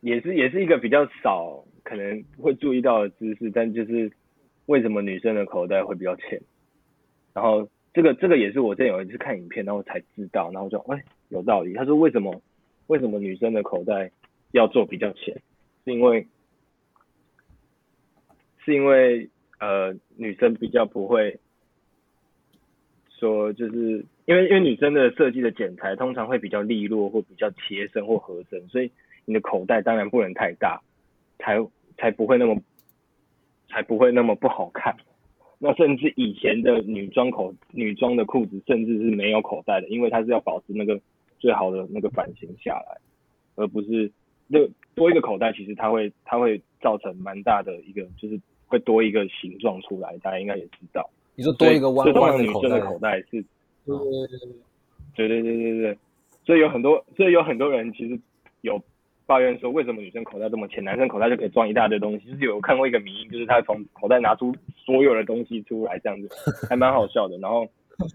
[0.00, 4.12] 也是也是一个比较少可能会注意到的知识，但就是
[4.66, 6.40] 为什么女生的口袋会比较浅，
[7.32, 7.68] 然后。
[7.96, 11.74] 这个这个也是我之前有一次看影片，然后才知道，然后就哎有道理。
[11.74, 12.42] 他说为什么
[12.88, 14.10] 为什么女生的口袋
[14.50, 15.40] 要做比较浅？
[15.84, 16.26] 是因为
[18.64, 21.38] 是因为呃女生比较不会
[23.18, 28.90] 说，就是因为因为女生的设计的剪裁通常会比较利落或比较贴身或合身，所以
[29.24, 30.80] 你的口袋当然不能太大，
[31.38, 31.58] 才
[31.96, 32.60] 才不会那么
[33.68, 34.96] 才不会那么不好看。
[35.58, 41.00] 那甚至以前的女装口女装的裤子甚至是没有口袋的，因为它是要保持那个
[41.38, 42.98] 最好的那个版型下来，
[43.54, 44.10] 而不是
[44.48, 44.58] 那
[44.94, 51.08] 多一个口袋，其实它会它会造成蛮大的一个，就是会多一个形状出来，大家应该也知道。
[51.34, 53.44] 你说多一个弯弯的女生的口袋是，
[55.14, 55.98] 对对对对对对，
[56.44, 58.18] 所以有很多所以有很多人其实
[58.60, 58.82] 有。
[59.26, 62.30] 抱怨说，为什么女生口袋这么浅，男生口袋就可以装一大堆东西？
[62.30, 66.28] 就是有看过一个迷因，就是他从口袋拿出所有的东西出来，这样子
[66.68, 67.38] 还蛮好笑的。
[67.38, 67.66] 然后，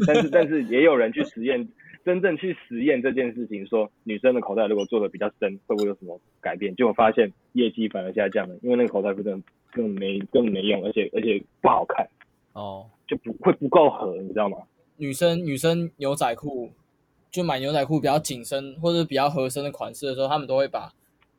[0.06, 1.68] 但是但是也有人去实验，
[2.06, 6.76] 真正去实验这件事情，说女生的口袋如果做的比较深，会不会有什么改变？
[6.76, 12.08] 结果发现业绩反而下降了，因为那个口袋不更更没更没用，而且而且不好看
[12.54, 14.60] 哦，就不会不够合，你知道吗？
[14.98, 16.70] 女生女生牛仔裤
[17.32, 20.94] 就买牛仔裤比较紧身或者比较合身的款式的时候，他们都会把。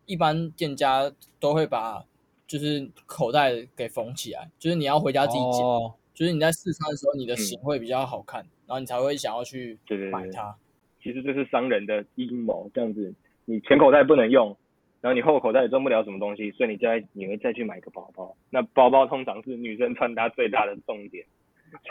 [0.07, 2.05] 一般店家都会把
[2.45, 9.79] 就是口袋给缝起来，就是你要回家自己剪，哦、就是你在试穿的时候，你的型会比较好看，嗯、然后你才会想要去
[10.11, 10.57] 买它。
[11.01, 14.57] 对对对，其实这是商人的阴谋，这样子你前口袋不能用，
[15.01, 18.35] 然后你后口袋也装不了什么东西，所以你再你会再去买个包包。
[18.51, 21.25] 那包包通常是女生穿搭最大的重点，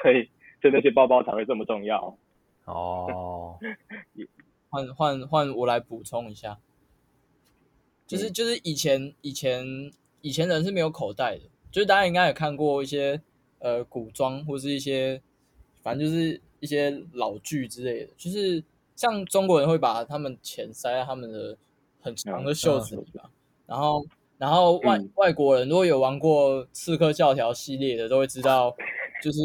[0.02, 0.30] 所以
[0.62, 2.18] 就那些包包才会这么重要。
[2.66, 3.58] 哦，
[4.70, 6.58] 换换换，我来补充一下。
[8.06, 13.22] 就是就是以前以前以前人是没有口袋的，就是大家应该也看过一些
[13.60, 15.22] 呃古装或是一些
[15.82, 18.64] 反正就是一些老剧之类的，就是
[18.96, 21.56] 像中国人会把他们钱塞在他们的
[22.02, 23.30] 很长的袖子里吧，
[23.68, 24.06] 然后
[24.40, 28.76] 然后外、嗯、外国人如果有玩过《刺客教条》系列的，都会知道，
[29.22, 29.40] 就是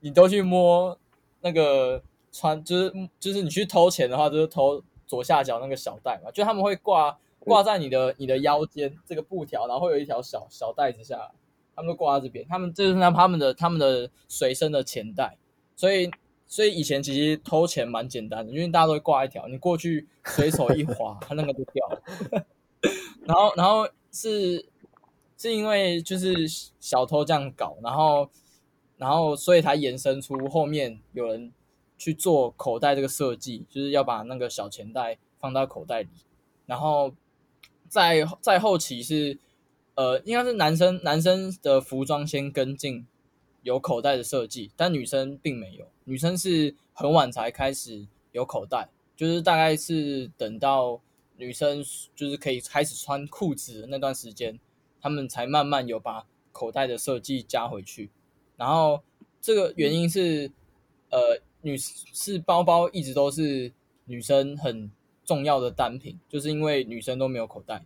[0.00, 0.98] 你都去摸
[1.40, 7.18] 那个穿，就是就是你去偷钱的话，就是偷左下角那个小袋嘛，就他们会挂。
[7.38, 11.30] 挂在你的你的腰间这个布条，然后会有一条小小袋子下来，
[11.76, 12.44] 他们都挂在这边。
[12.48, 15.36] 他们这就是他们的他们的随身的钱袋，
[15.76, 16.10] 所以
[16.48, 22.02] 所以以前其实偷钱蛮简单的，因为大家都会挂一条，你过去随手一划，它那个就掉了。
[23.24, 24.66] 然后然后是
[25.38, 26.34] 是因为就是
[26.80, 28.28] 小偷这样搞，然后
[28.98, 31.52] 然后所以才延伸出后面有人
[31.96, 36.08] 去做口袋这个设计，就是要把那个小钱袋放到口袋里，
[36.66, 37.14] 然后。
[37.88, 39.38] 在在后期是，
[39.94, 43.06] 呃，应该是男生男生的服装先跟进
[43.62, 51.00] 有口袋的设计，但女生并没有，女生是很晚才开始有口袋，就是大概是等到
[51.36, 51.80] 女生
[52.16, 54.58] 就是可以开始穿裤子的那段时间，
[55.00, 58.10] 他们才慢慢有把口袋的设计加回去。
[58.56, 59.02] 然后
[59.40, 60.50] 这个原因是，
[61.10, 63.72] 呃，女士包包一直都是
[64.04, 64.90] 女生很。
[65.26, 67.84] 重要的单品，就是因为女生都没有口袋，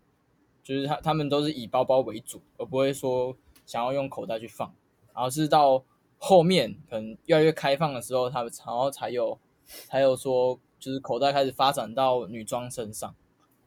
[0.62, 4.70] 就是她她们都是以包包为主，而不会说想要用口袋去放。
[5.14, 5.82] 然后是到
[6.18, 13.14] 后面可能越来越开放的时候，他们然后才有才有说，就是口袋开始发展到女装身上。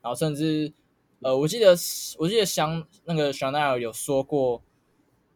[0.03, 0.71] 然后甚至
[1.23, 1.71] 呃，我记得
[2.19, 4.61] 我记得香那个香奈儿有说过，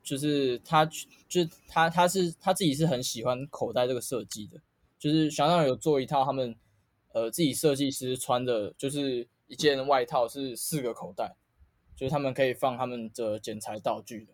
[0.08, 4.58] 就是他就是他他是他自己是很喜欢口袋这个设计的，
[4.98, 6.56] 就是香奈儿有做一套他们。
[7.14, 11.36] 呃，自己设计师穿的就是一件外套，是四个口袋，
[11.96, 14.34] 就是他们可以放他们的剪裁道具的。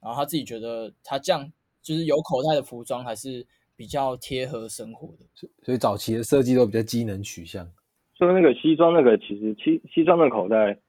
[0.00, 3.46] 然后他自己觉得，他这样就是有口袋的服装还是
[3.76, 5.26] 比较贴合生活的。
[5.62, 7.70] 所以早期的设计都比较机能取向。
[8.16, 10.80] 说那个西装，那个其实西西装的口袋，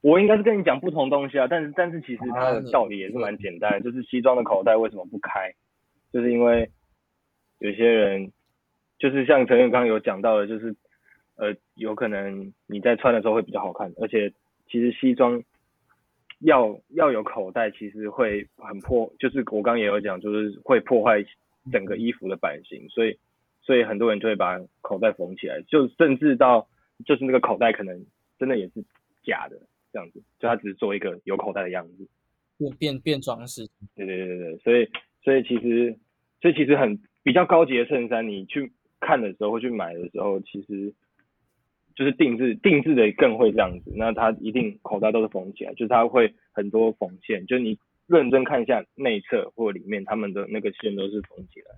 [0.00, 5.52] 我应该是跟你讲不同东西啊，但是但是其实它的道理也是蛮简单的，就是西装的口袋为什么不开，
[6.12, 6.70] 就是因为
[7.58, 8.30] 有些人
[8.98, 10.76] 就是像陈远刚有讲到的，就是
[11.36, 14.32] 呃有可能你在穿的时候会比较好看，而且
[14.68, 15.42] 其实西装
[16.40, 21.24] 要要有口袋，其实会很破，就是我刚刚也有讲，就是会破坏
[21.72, 23.18] 整个衣服的版型，所以
[23.62, 26.68] 所以很多人就会把口袋缝起来，就甚至到
[27.04, 28.06] 就是那个口袋可能
[28.38, 28.84] 真的也是
[29.24, 29.60] 假的。
[29.92, 32.08] 这样子，就它只是做一个有口袋的样子，
[32.58, 33.68] 变变变装饰。
[33.94, 34.88] 对对对对，所以
[35.22, 35.98] 所以其实
[36.40, 40.94] 所以其实很比较高级的衬衫，你去看的时候或去买的时候，其实
[41.94, 43.92] 就是定制定制的更会这样子。
[43.96, 51.76] 那它一定口袋都是缝起来，就是它会很多缝线，就是你认真看一下内侧或里面，他们的那个线都是缝起来，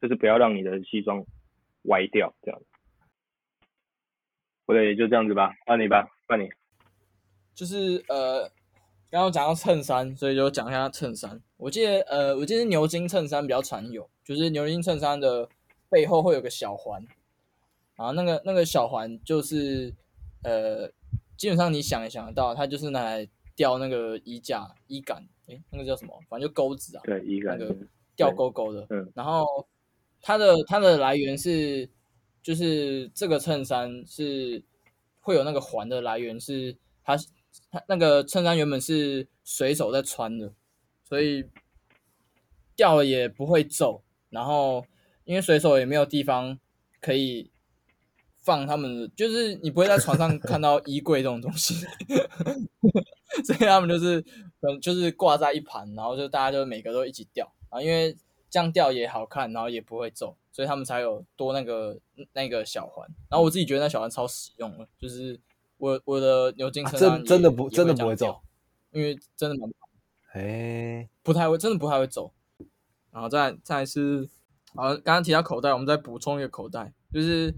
[0.00, 1.24] 就是不要让你的西装
[1.84, 2.66] 歪掉这样子。
[4.66, 6.48] 或者也就这样子吧，换你吧，换你。
[7.56, 8.42] 就是呃，
[9.10, 11.40] 刚刚讲到衬衫，所以就讲一下衬衫。
[11.56, 15.48] 我记得呃，我记得牛津衬衫比较常有，就是牛津衬衫的
[15.88, 17.02] 背后会有个小环，
[17.94, 19.94] 然后那个那个小环就是
[20.42, 20.92] 呃，
[21.38, 26.12] 基本上你想也想得到，它就是拿来吊那个衣架衣杆，诶，那个叫什么？
[26.28, 27.74] 反正就钩子啊，对，衣杆，那个
[28.14, 28.86] 吊钩钩的。
[28.90, 29.10] 嗯。
[29.14, 29.66] 然后
[30.20, 31.88] 它的它的来源是，
[32.42, 34.62] 就是这个衬衫是
[35.22, 37.16] 会有那个环的来源是它。
[37.70, 40.52] 他那个衬衫原本是水手在穿的，
[41.08, 41.44] 所以
[42.74, 44.02] 掉了也不会皱。
[44.30, 44.84] 然后
[45.24, 46.58] 因为水手也没有地方
[47.00, 47.50] 可以
[48.36, 51.74] 放他们，就是你不会在床上看到衣柜这种东西，
[53.44, 54.24] 所以他们就是
[54.60, 58.16] 嗯，就是挂在一盘，然后就大家就每个都一起掉啊，因为
[58.50, 61.98] 这样掉也好看，然后也不会皱，所以他们才有多那个
[62.32, 63.06] 那个小环。
[63.28, 65.40] 然后我自己觉得那小环超实用的，就是。
[65.78, 68.40] 我我的牛津衬衫、啊、真的不真的不会皱，
[68.92, 69.70] 因为真的蛮
[70.32, 72.32] 哎不太会，真的不太会皱。
[73.10, 74.28] 然后再再来是，
[74.74, 77.54] 好，刚刚提到口袋，我们再补充一个口袋，就是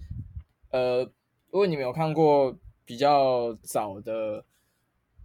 [0.71, 1.03] 呃，
[1.51, 4.45] 如果你们有看过比较早的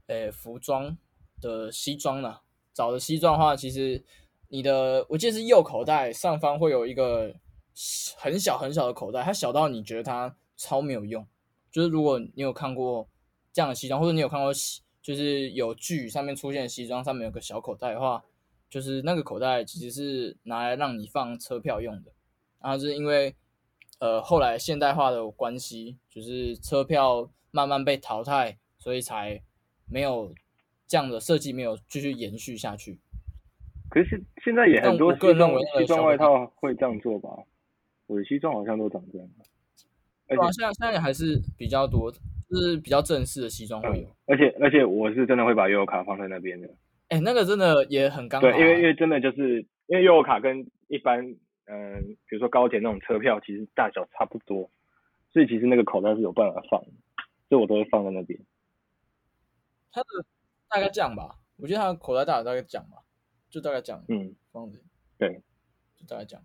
[0.08, 0.98] 诶、欸、服装
[1.40, 2.40] 的西装呢，
[2.74, 4.04] 早的西装的话，其实
[4.48, 7.36] 你的我记得是右口袋上方会有一个
[8.18, 11.26] 很小很小的口袋，它小到你觉得它超没有用。
[11.74, 13.10] 就是如果你有看过
[13.52, 18.24] 这样的西装，或者你有看过西，就是有剧上面出现的西装，上面有个小口袋的话，
[18.70, 22.12] 就是那个口袋其实是拿来让你放车票用的。
[22.62, 23.36] 然后是因为
[24.00, 29.42] 呃后来现代化的关系，就是车票慢慢被淘汰，所以才
[29.90, 30.32] 没有
[30.86, 33.00] 这样的设计，没有继续延续下去。
[33.90, 37.30] 可是现在也很多西装西装外套会这样做吧？
[38.06, 39.28] 我的西装好像都长这样。
[40.36, 44.08] 对啊，现在现在还是比较多，就是比较正式的西装会有。
[44.08, 46.68] 嗯、而且而且我是真的会把悠游卡放在那边的。
[47.10, 48.52] 哎、欸，那个真的也很刚好、啊。
[48.52, 51.24] 对，因为因为真的就是因为悠游卡跟一般
[51.66, 54.70] 嗯、呃，比如说高铁那种车票，其实大小差不多，
[55.32, 56.92] 所以其实那个口袋是有办法放的，
[57.50, 58.40] 所以我都会放在那边。
[59.92, 60.08] 它的
[60.70, 62.98] 大概这样吧，我觉得它的口袋大小大概这样吧，
[63.50, 64.04] 就大概这样。
[64.08, 64.80] 嗯，放着。
[65.18, 65.42] 对，
[65.96, 66.44] 就大概这样。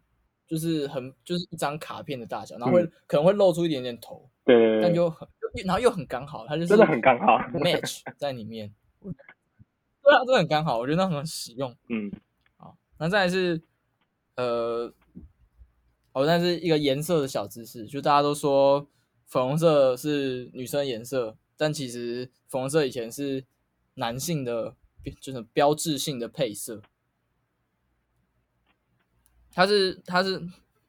[0.48, 5.28] 就是很就是一张卡片的大小，然后会、嗯、可能会露出一点点头，对，对，对，但就很
[5.66, 7.38] 然后又很刚好，它就是真的很刚好。
[7.60, 12.10] match 在里面，对啊，真的很刚好，我觉得那很实用，嗯，
[12.56, 13.60] 好，那再来是
[14.36, 14.90] 呃，
[16.12, 18.88] 哦，那是一个颜色的小知识，就大家都说
[19.26, 23.44] 粉红色是女生颜色，但其实粉红色以前是
[23.94, 24.74] 男性的，
[25.20, 26.80] 就是标志性的配色。
[29.52, 30.40] 它是他是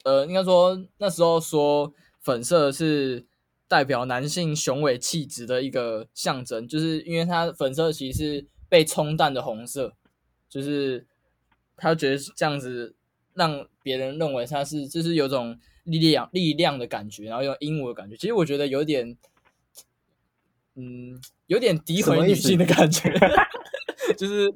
[0.03, 3.25] 呃，应该说那时候说粉色是
[3.67, 9.93] 代表男性雄伟气质的一个象征，就是因为它粉色其实是被冲淡的红色，
[10.47, 11.05] 就是
[11.75, 12.95] 他觉得这样子
[13.33, 18.15] 让别人认为他是就是有种力量力量的感觉，然后有英武的感觉。
[18.15, 19.17] 其实我觉得有点，
[20.75, 23.11] 嗯，有点诋毁女性的感觉，
[24.15, 24.53] 就是。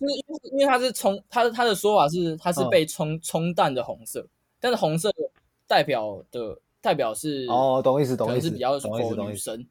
[0.00, 4.26] 就是因为因为它是冲，它的它的说法是它是被冲冲淡的红色，
[4.60, 5.12] 但是红色
[5.66, 9.66] 代表的代表是哦，懂意思，懂意思，是比较懂意思，女生。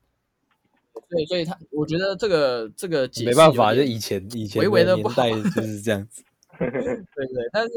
[1.10, 6.24] 对，所以他我觉得这个这个解释没办法，就以前以前微微的不好就是这样子。
[6.58, 7.74] 对对，但是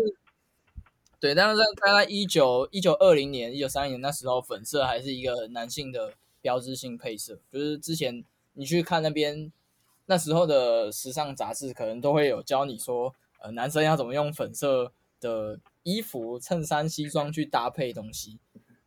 [1.21, 8.25] 对，但是在大概一九一九二零年、一九三零年那时候，粉色还是一个男性的标志性配色，就是之前
[8.55, 9.51] 你去看那边。
[10.11, 14.91] 那时候的时尚杂志可能都会有教你说，呃，男生要怎么用粉色
[15.21, 18.39] 的衣服、衬衫、西装去搭配东西，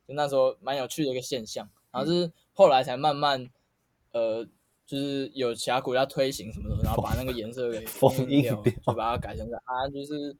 [0.08, 1.70] 就那时候蛮有趣的一个现象。
[1.92, 3.48] 然后就是后来才慢慢，
[4.14, 4.44] 呃，
[4.88, 10.34] 就是有其他国家推行什么的，然后把那个颜色给 封印掉，就把它改成啊，就是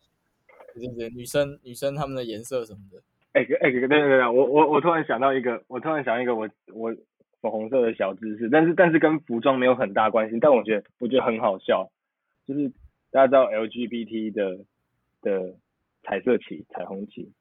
[0.74, 2.98] 对对对，女生女生她们的颜色什么的。
[3.34, 6.92] 哎哎，对对对，我我我突然想到一个，我突然想到一个我我
[7.42, 11.92] 粉红色的小知识，但是但是跟服装没有很大关系，但我觉得我觉得很好笑，
[12.46, 12.70] 就是
[13.10, 14.66] 大家知道 LGBT 的
[15.22, 15.56] 的
[16.04, 17.32] 彩色旗、彩虹旗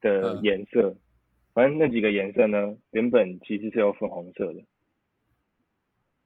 [0.00, 0.90] 的颜色。
[0.90, 0.96] 嗯
[1.54, 4.64] 反正那几个颜色呢，原本其实是有粉红色的，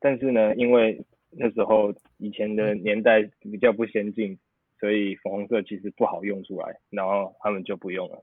[0.01, 4.39] 但是呢，因为那时候以前的年代比较不先进，
[4.81, 8.23] 所以粉红色其实不好用出来，然后他们就不用了，所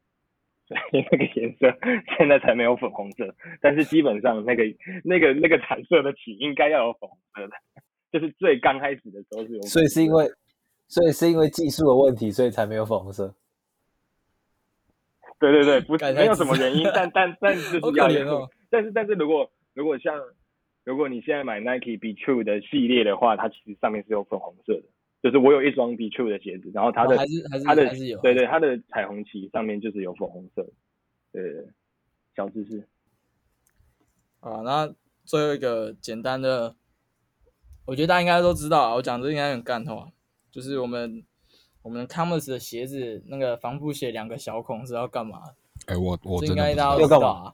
[0.92, 1.78] 以那个颜色
[2.18, 3.36] 现在才没有粉红色。
[3.62, 4.64] 但是基本上那个
[5.04, 7.54] 那个那个彩色的起应该要有粉红色的，
[8.12, 9.62] 就是最刚开始的时候是有。
[9.64, 10.26] 所以是因为，
[10.88, 13.36] 所以是因为技术的问题，所以才没有粉红色。
[15.38, 18.38] 对对对，不是没有什么原因， 但但但就是要有。
[18.38, 20.18] 哦、但是但是如果如果像
[20.84, 24.84] 如果你现在买 Nike Be True 的系列的话，它其实上面是有粉红色的。
[25.26, 30.70] 就是我有一双 Be True 的鞋子，然后它的、哦、还是还是它的还是有对对它的彩虹旗上面就是有粉红色的。
[31.32, 31.68] 对对对，
[32.36, 32.88] 小知识。
[34.42, 36.76] 啊，那最后一个简单的，
[37.86, 40.10] 我觉得大家应该都知道啊，我讲这应该很干透啊，
[40.52, 41.26] 就是我们。
[41.82, 45.40] 我们 Converse 的鞋子那个防布鞋两个小孔是要干嘛？
[45.86, 47.54] 哎、欸，我我真的不知道要干嘛？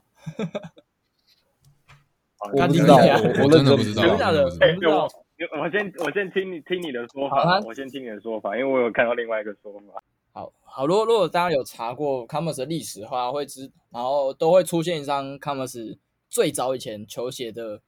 [2.50, 4.02] 我不知道，我真的不知道。
[4.06, 10.02] 真的，我我先我先听你听你的说法，我先听你的说法，因为我有看到另外一个说法。
[10.32, 17.80] 好好，如果如果大家有查过 Commerce 的历史的话，会知，然后都会出现一张 Commerce 最早以前球鞋的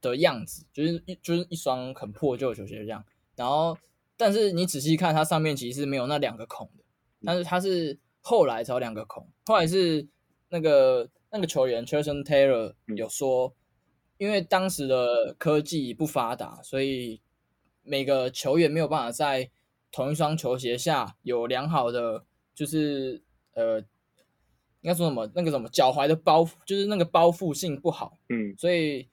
[0.00, 3.04] 的样子，就是一就是一双很破旧的球鞋这样，
[3.36, 3.76] 然后。
[4.20, 6.82] 但是你仔细看，它上面其实是没有那两个孔的，
[7.24, 9.24] 但是它是后来才有两个孔。
[9.46, 10.08] 后来是
[10.48, 13.54] 那个那个球员 Jason Taylor 有说，
[14.18, 17.20] 因为当时的科技不发达，所以
[17.82, 19.50] 每个球员没有办法在
[19.90, 23.22] 同一双球鞋下有良好的，就是
[23.54, 23.80] 呃，
[24.82, 28.18] 应该说什么那个什么脚踝的包，就是那个包覆性不好。
[28.28, 29.08] 嗯，所以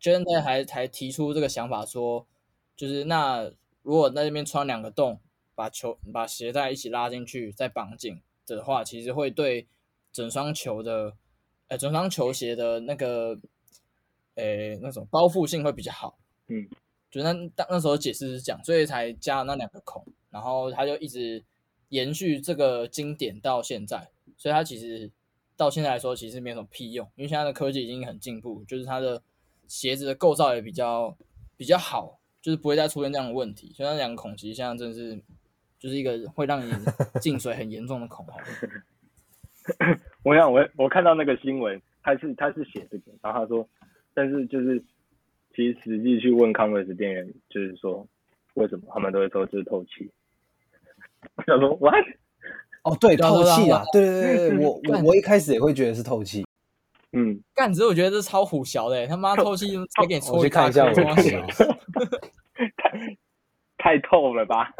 [0.00, 2.26] Taylor 还才提出这个想法说，
[2.74, 3.52] 就是那。
[3.82, 5.20] 如果在那边穿两个洞，
[5.54, 9.68] 把球把鞋带一起拉进去，再绑紧的话，其实会对
[10.10, 11.12] 整双球的，
[11.68, 13.38] 呃，整双球鞋的那个，
[14.36, 16.16] 呃，那种包覆性会比较好。
[16.46, 16.68] 嗯，
[17.10, 21.42] 就那当那时候解释是这样，所以才加了那两个孔，然后他就一直
[21.88, 24.08] 延续这个经典到现在。
[24.36, 25.10] 所以它其实
[25.56, 29.20] 到现在来说，其实没有什么屁用，因为现在的科技已经很进步，就是它的
[29.66, 31.16] 鞋子的构造也比较
[31.56, 32.20] 比较好。
[32.42, 35.20] 就是不会再出现这样的问题，所以那两个孔其实现在真的是，
[35.80, 36.72] 就是一个会让你
[37.20, 38.24] 进水很严重的孔。
[40.22, 43.68] 我想我我看到那个新闻，他是他是写这个，然后他说，
[44.16, 44.82] 但是就是
[45.54, 48.08] 其实实际去问 Converse 店员，就是说
[48.54, 50.10] 为什么他们都会说这是透气。
[51.36, 52.02] 我想说 what？
[52.82, 56.46] 哦，对，透气啊，对对对对，我我我一开始也会觉得是透气。
[57.12, 60.86] 嗯，干，只是我觉得这超虎小的，他妈透气才给你搓一看一下，
[62.78, 63.16] 太
[63.76, 64.72] 太透了吧？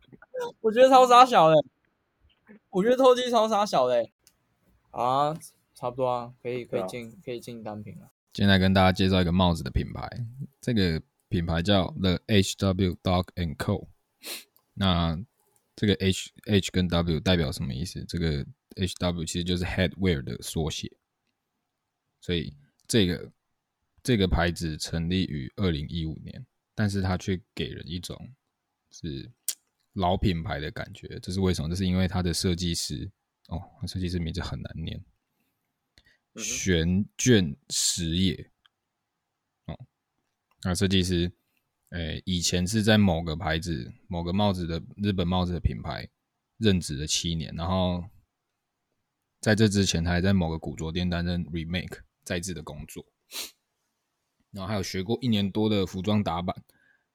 [0.62, 1.56] 我觉得超傻小的，
[2.70, 4.08] 我觉得透气超傻小的。
[4.90, 5.36] 啊，
[5.74, 8.10] 差不多啊，可以可以进可以进单品了。
[8.32, 10.08] 今天来跟大家介绍一个帽子的品牌，
[10.60, 13.88] 这个品牌叫 The HW Dog and Co。
[14.74, 15.18] 那
[15.74, 18.04] 这个 H H 跟 W 代表什么意思？
[18.04, 20.92] 这个 HW 其实就是 Headwear 的缩写。
[22.20, 22.54] 所以
[22.86, 23.32] 这个
[24.00, 28.16] 这个牌子成立于二零一五年，但是它却给人一种
[28.92, 29.28] 是
[29.94, 31.18] 老品牌的感觉。
[31.20, 31.68] 这是为什么？
[31.68, 33.10] 这是因为它的设计师
[33.48, 35.04] 哦，设计师名字很难念，
[36.36, 38.50] 玄卷实业
[39.66, 39.78] 哦。
[40.62, 41.32] 那设计师
[41.90, 46.08] 诶，以前是在某个牌子、某个帽子的日本帽子的品牌
[46.58, 48.04] 任职了七年，然后
[49.40, 52.00] 在这之前，他还在某个古着店担任 remake。
[52.22, 53.04] 在制的工作，
[54.52, 56.54] 然后还有学过一年多的服装打版，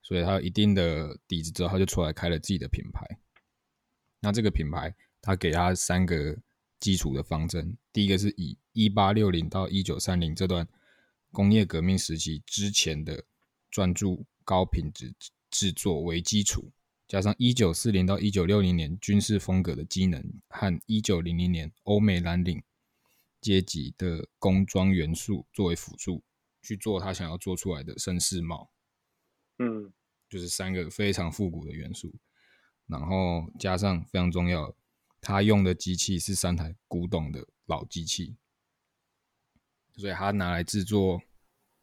[0.01, 3.05] 所以他有一定的底子之后，他就出来开了自己的品牌。
[4.20, 6.38] 那这个品牌，他给他三个
[6.82, 10.67] 基础的方针：第一个是以一八六零到一九三零这段
[11.32, 13.26] 工业革命时期之前的
[13.71, 15.15] 专注高品质
[15.49, 16.71] 制作为基础，
[17.07, 22.61] 加上一九四零到一九六零年军事风格的机能和一九零零年欧美蓝领。
[23.41, 26.23] 阶级的工装元素作为辅助
[26.63, 28.71] 去做他想要做出来的绅士帽，
[29.59, 29.93] 嗯，
[30.28, 32.15] 就是三个非常复古的元素，
[32.88, 34.76] 然后加上非常重要，
[35.21, 38.36] 他用的机器是三台古董的老机器，
[39.98, 41.22] 所以他拿来制作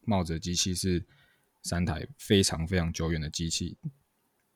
[0.02, 1.04] 帽子的机器是
[1.62, 3.76] 三台非常非常久远的机器，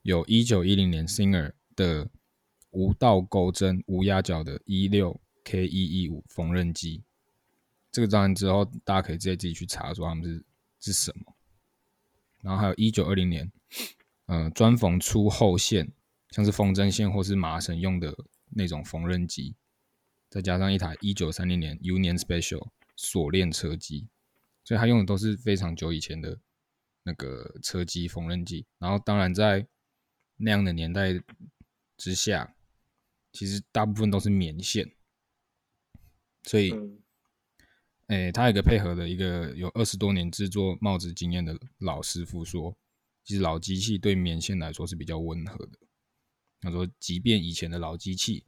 [0.03, 2.11] 有一九一零年 Singer 的
[2.71, 7.03] 无倒钩针无压脚的一六 K 一一五缝纫机。
[7.91, 10.45] 这个当然之后大家可以直接自己去查说他们是
[10.81, 11.35] 是什么。
[12.43, 13.51] 然后还有一九二零年，
[14.27, 15.91] 呃，专缝粗厚线，
[16.31, 18.15] 像是风筝线或是麻绳用的
[18.51, 19.57] 那种缝纫机。
[20.29, 24.09] 再加上一台一九三零年 Union Special 锁链车机，
[24.65, 26.41] 所以他用的都是非常久以前的
[27.03, 28.67] 那个车机缝纫机。
[28.79, 29.67] 然后当然在
[30.37, 31.13] 那样的年代
[31.99, 32.57] 之下，
[33.33, 34.91] 其实大部分都是棉线，
[36.45, 36.73] 所以，
[38.07, 42.77] 哎，他有一个配合的一个有二十多年制作帽子经验的老师傅说，
[43.23, 45.79] 其实老机器对棉线来说是比较温和的。
[46.61, 48.45] 他说，即便以前的老机器。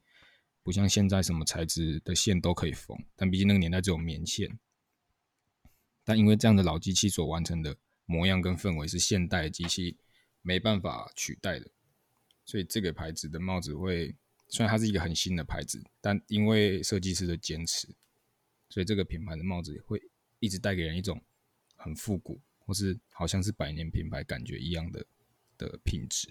[0.69, 4.59] 不像现在什么材质的线都可以缝，但毕竟那个年代只有棉线。
[6.03, 9.97] 但因为这样的老机器所完成的模样跟氛围是现代机器
[10.43, 11.71] 没办法取代的，
[12.45, 14.15] 所以这个牌子的帽子会，
[14.47, 17.87] 虽然它是一个很新的牌子，但因为设计师的坚持，
[18.69, 19.99] 所以这个品牌的帽子会
[20.37, 21.19] 一直带给人一种
[21.77, 25.03] 很复古，或是好像是百年品牌感觉一样的
[25.57, 26.27] 的品质。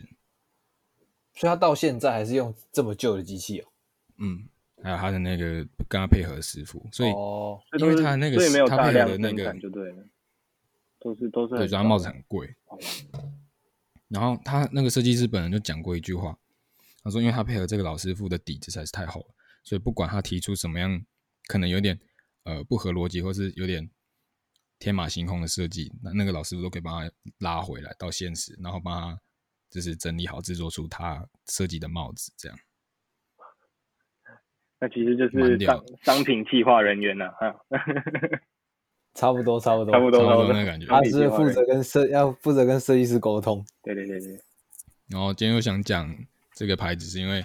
[1.34, 3.72] 所以它到现在还是用这么旧的机器哦。
[4.18, 4.48] 嗯，
[4.82, 10.04] 还有他的那个跟他配合的师傅，所以、哦、因为他那个他配合的那个就对了，
[11.00, 12.54] 都是都是对，所以他帽子很贵。
[14.08, 16.38] 然后他那个设计师本人就讲过一句话，
[17.02, 21.04] 他说，因为他配合这个老师傅的底子实在是太厚了，所以不管他提出什么样
[21.46, 21.98] 可能有点
[22.44, 23.88] 呃不合逻辑或是有点
[24.78, 29.20] 天马行空的设计，那那个老师傅都可以帮他拉回来到现实，然后帮他
[29.70, 32.58] 就是整理好制作出他设计的帽子这样。
[34.80, 37.54] 那其实就是商商品企划人员呐，啊，
[39.14, 40.86] 差不多差不多差不多差不多那感觉。
[40.86, 43.64] 他是负责跟设要负责跟设计师沟通。
[43.82, 44.40] 对对对对。
[45.08, 46.16] 然后今天又想讲
[46.54, 47.44] 这个牌子，是因为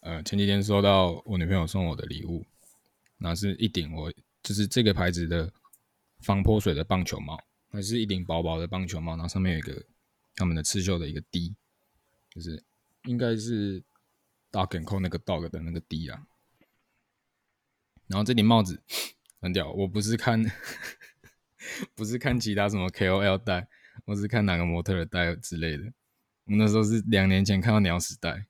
[0.00, 2.44] 呃前几天收到我女朋友送我的礼物，
[3.16, 4.12] 那是一顶我
[4.42, 5.50] 就是这个牌子的
[6.20, 7.38] 防泼水的棒球帽，
[7.70, 9.82] 那是一顶薄薄的棒球帽，然后上面有一个
[10.36, 11.54] 他们的刺绣的一个 D，
[12.28, 12.62] 就是
[13.04, 13.80] 应该是
[14.52, 16.20] Dog and Co 那个 dog 的那个 D 啊。
[18.06, 18.82] 然后这顶帽子
[19.40, 20.42] 很屌，我不是看，
[21.94, 23.66] 不是看其他什么 KOL 戴，
[24.04, 25.84] 我是看哪个模特儿戴之类的。
[26.44, 28.46] 我那时候是两年前看到鸟屎戴，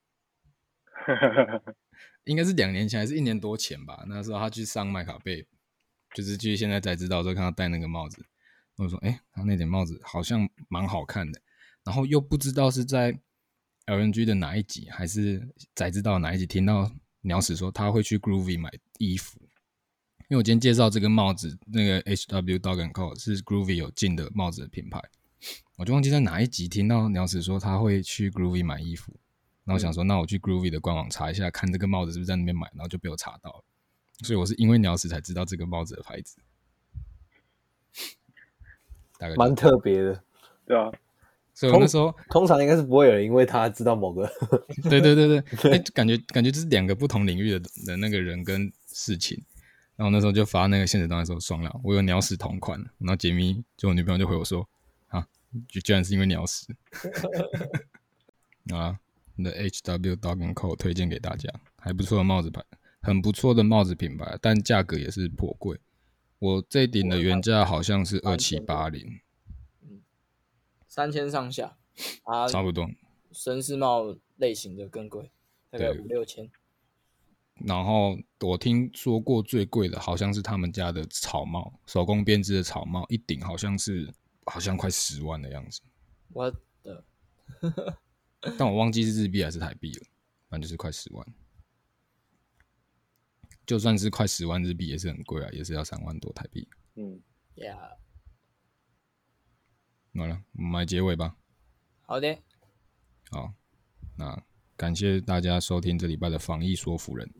[2.25, 4.05] 应该是两年前还是一年多前吧。
[4.09, 5.47] 那时候他去上麦卡贝，
[6.13, 8.27] 就是去现在才知道说看他戴那个帽子，
[8.77, 11.41] 我说哎，他那顶帽子好像蛮好看的。
[11.85, 13.21] 然后又不知道是在
[13.87, 16.91] LNG 的哪一集，还是才知道哪一集听到。
[17.27, 19.39] 鸟屎说他会去 Groovy 买衣服，
[20.29, 25.01] 因为我今天介绍这个帽子，那个 HW Dog and Co 是 Groovy 有进的帽子的品牌，
[25.77, 29.13] 我就忘记在哪一集听到鸟屎说他会去 Groovy 买衣服，
[29.65, 33.65] 然后我想说，那我去 Groovy 的官网查一下，看这个帽子是不是在那边买，然后就被我查到了，
[34.23, 36.37] 所以我是因为鸟屎才知道这个帽子的牌子，
[39.19, 40.25] 大概蛮特别的，
[40.67, 40.91] 对啊。
[41.57, 44.29] 所以我那时候通常应该是不会有人因为他知道某个，
[44.91, 49.45] 对对对对， 哎，感觉感觉就是两个不同领域的的那个人跟事情，
[49.97, 54.67] 然后那时候就发那个现实动态说爽了，我有鸟屎同款，然后杰咪就我女朋友就回我说
[55.09, 55.27] 啊，
[55.69, 56.67] 就居然是因为鸟屎，
[58.73, 58.99] 啊，
[59.35, 62.63] 你的 HW Dog and & Co 推荐给大家，还不错的帽子牌，
[63.03, 65.79] 很不错的帽子品牌，但价格也是颇贵，
[66.39, 69.21] 我这顶的原价好像是二七八零。
[70.87, 71.77] 三千上下，
[72.23, 72.89] 啊，差不多。
[73.33, 75.33] 绅士帽类型的更贵，
[75.69, 76.49] 大概五六千。
[77.61, 84.13] 然后我听说过最贵的，好像是他们家的草帽，手工编织的草帽，一顶好像是
[84.47, 85.81] 好像快十万的样子。
[86.33, 86.51] 我
[86.83, 87.05] 的，
[88.59, 90.07] 但我忘记是日币还是台币了，
[90.49, 91.27] 反正就是快十万。
[93.65, 96.69] 就算是快十万日币，也是很贵啊，也是要三万多台币。
[96.97, 97.19] 嗯
[97.57, 97.97] ，Yeah。
[100.17, 101.37] 好了，我们来结尾吧。
[102.03, 102.37] 好的。
[103.31, 103.55] 好，
[104.19, 104.43] 那
[104.77, 107.33] 感谢大家收听这礼拜的防疫说服人。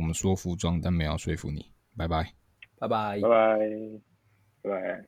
[0.00, 1.70] 我们说服装，但没有说服你。
[1.94, 2.32] 拜拜。
[2.78, 3.20] 拜拜。
[3.20, 3.58] 拜拜。
[4.62, 5.04] 拜拜。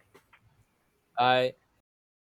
[1.14, 1.61] 拜。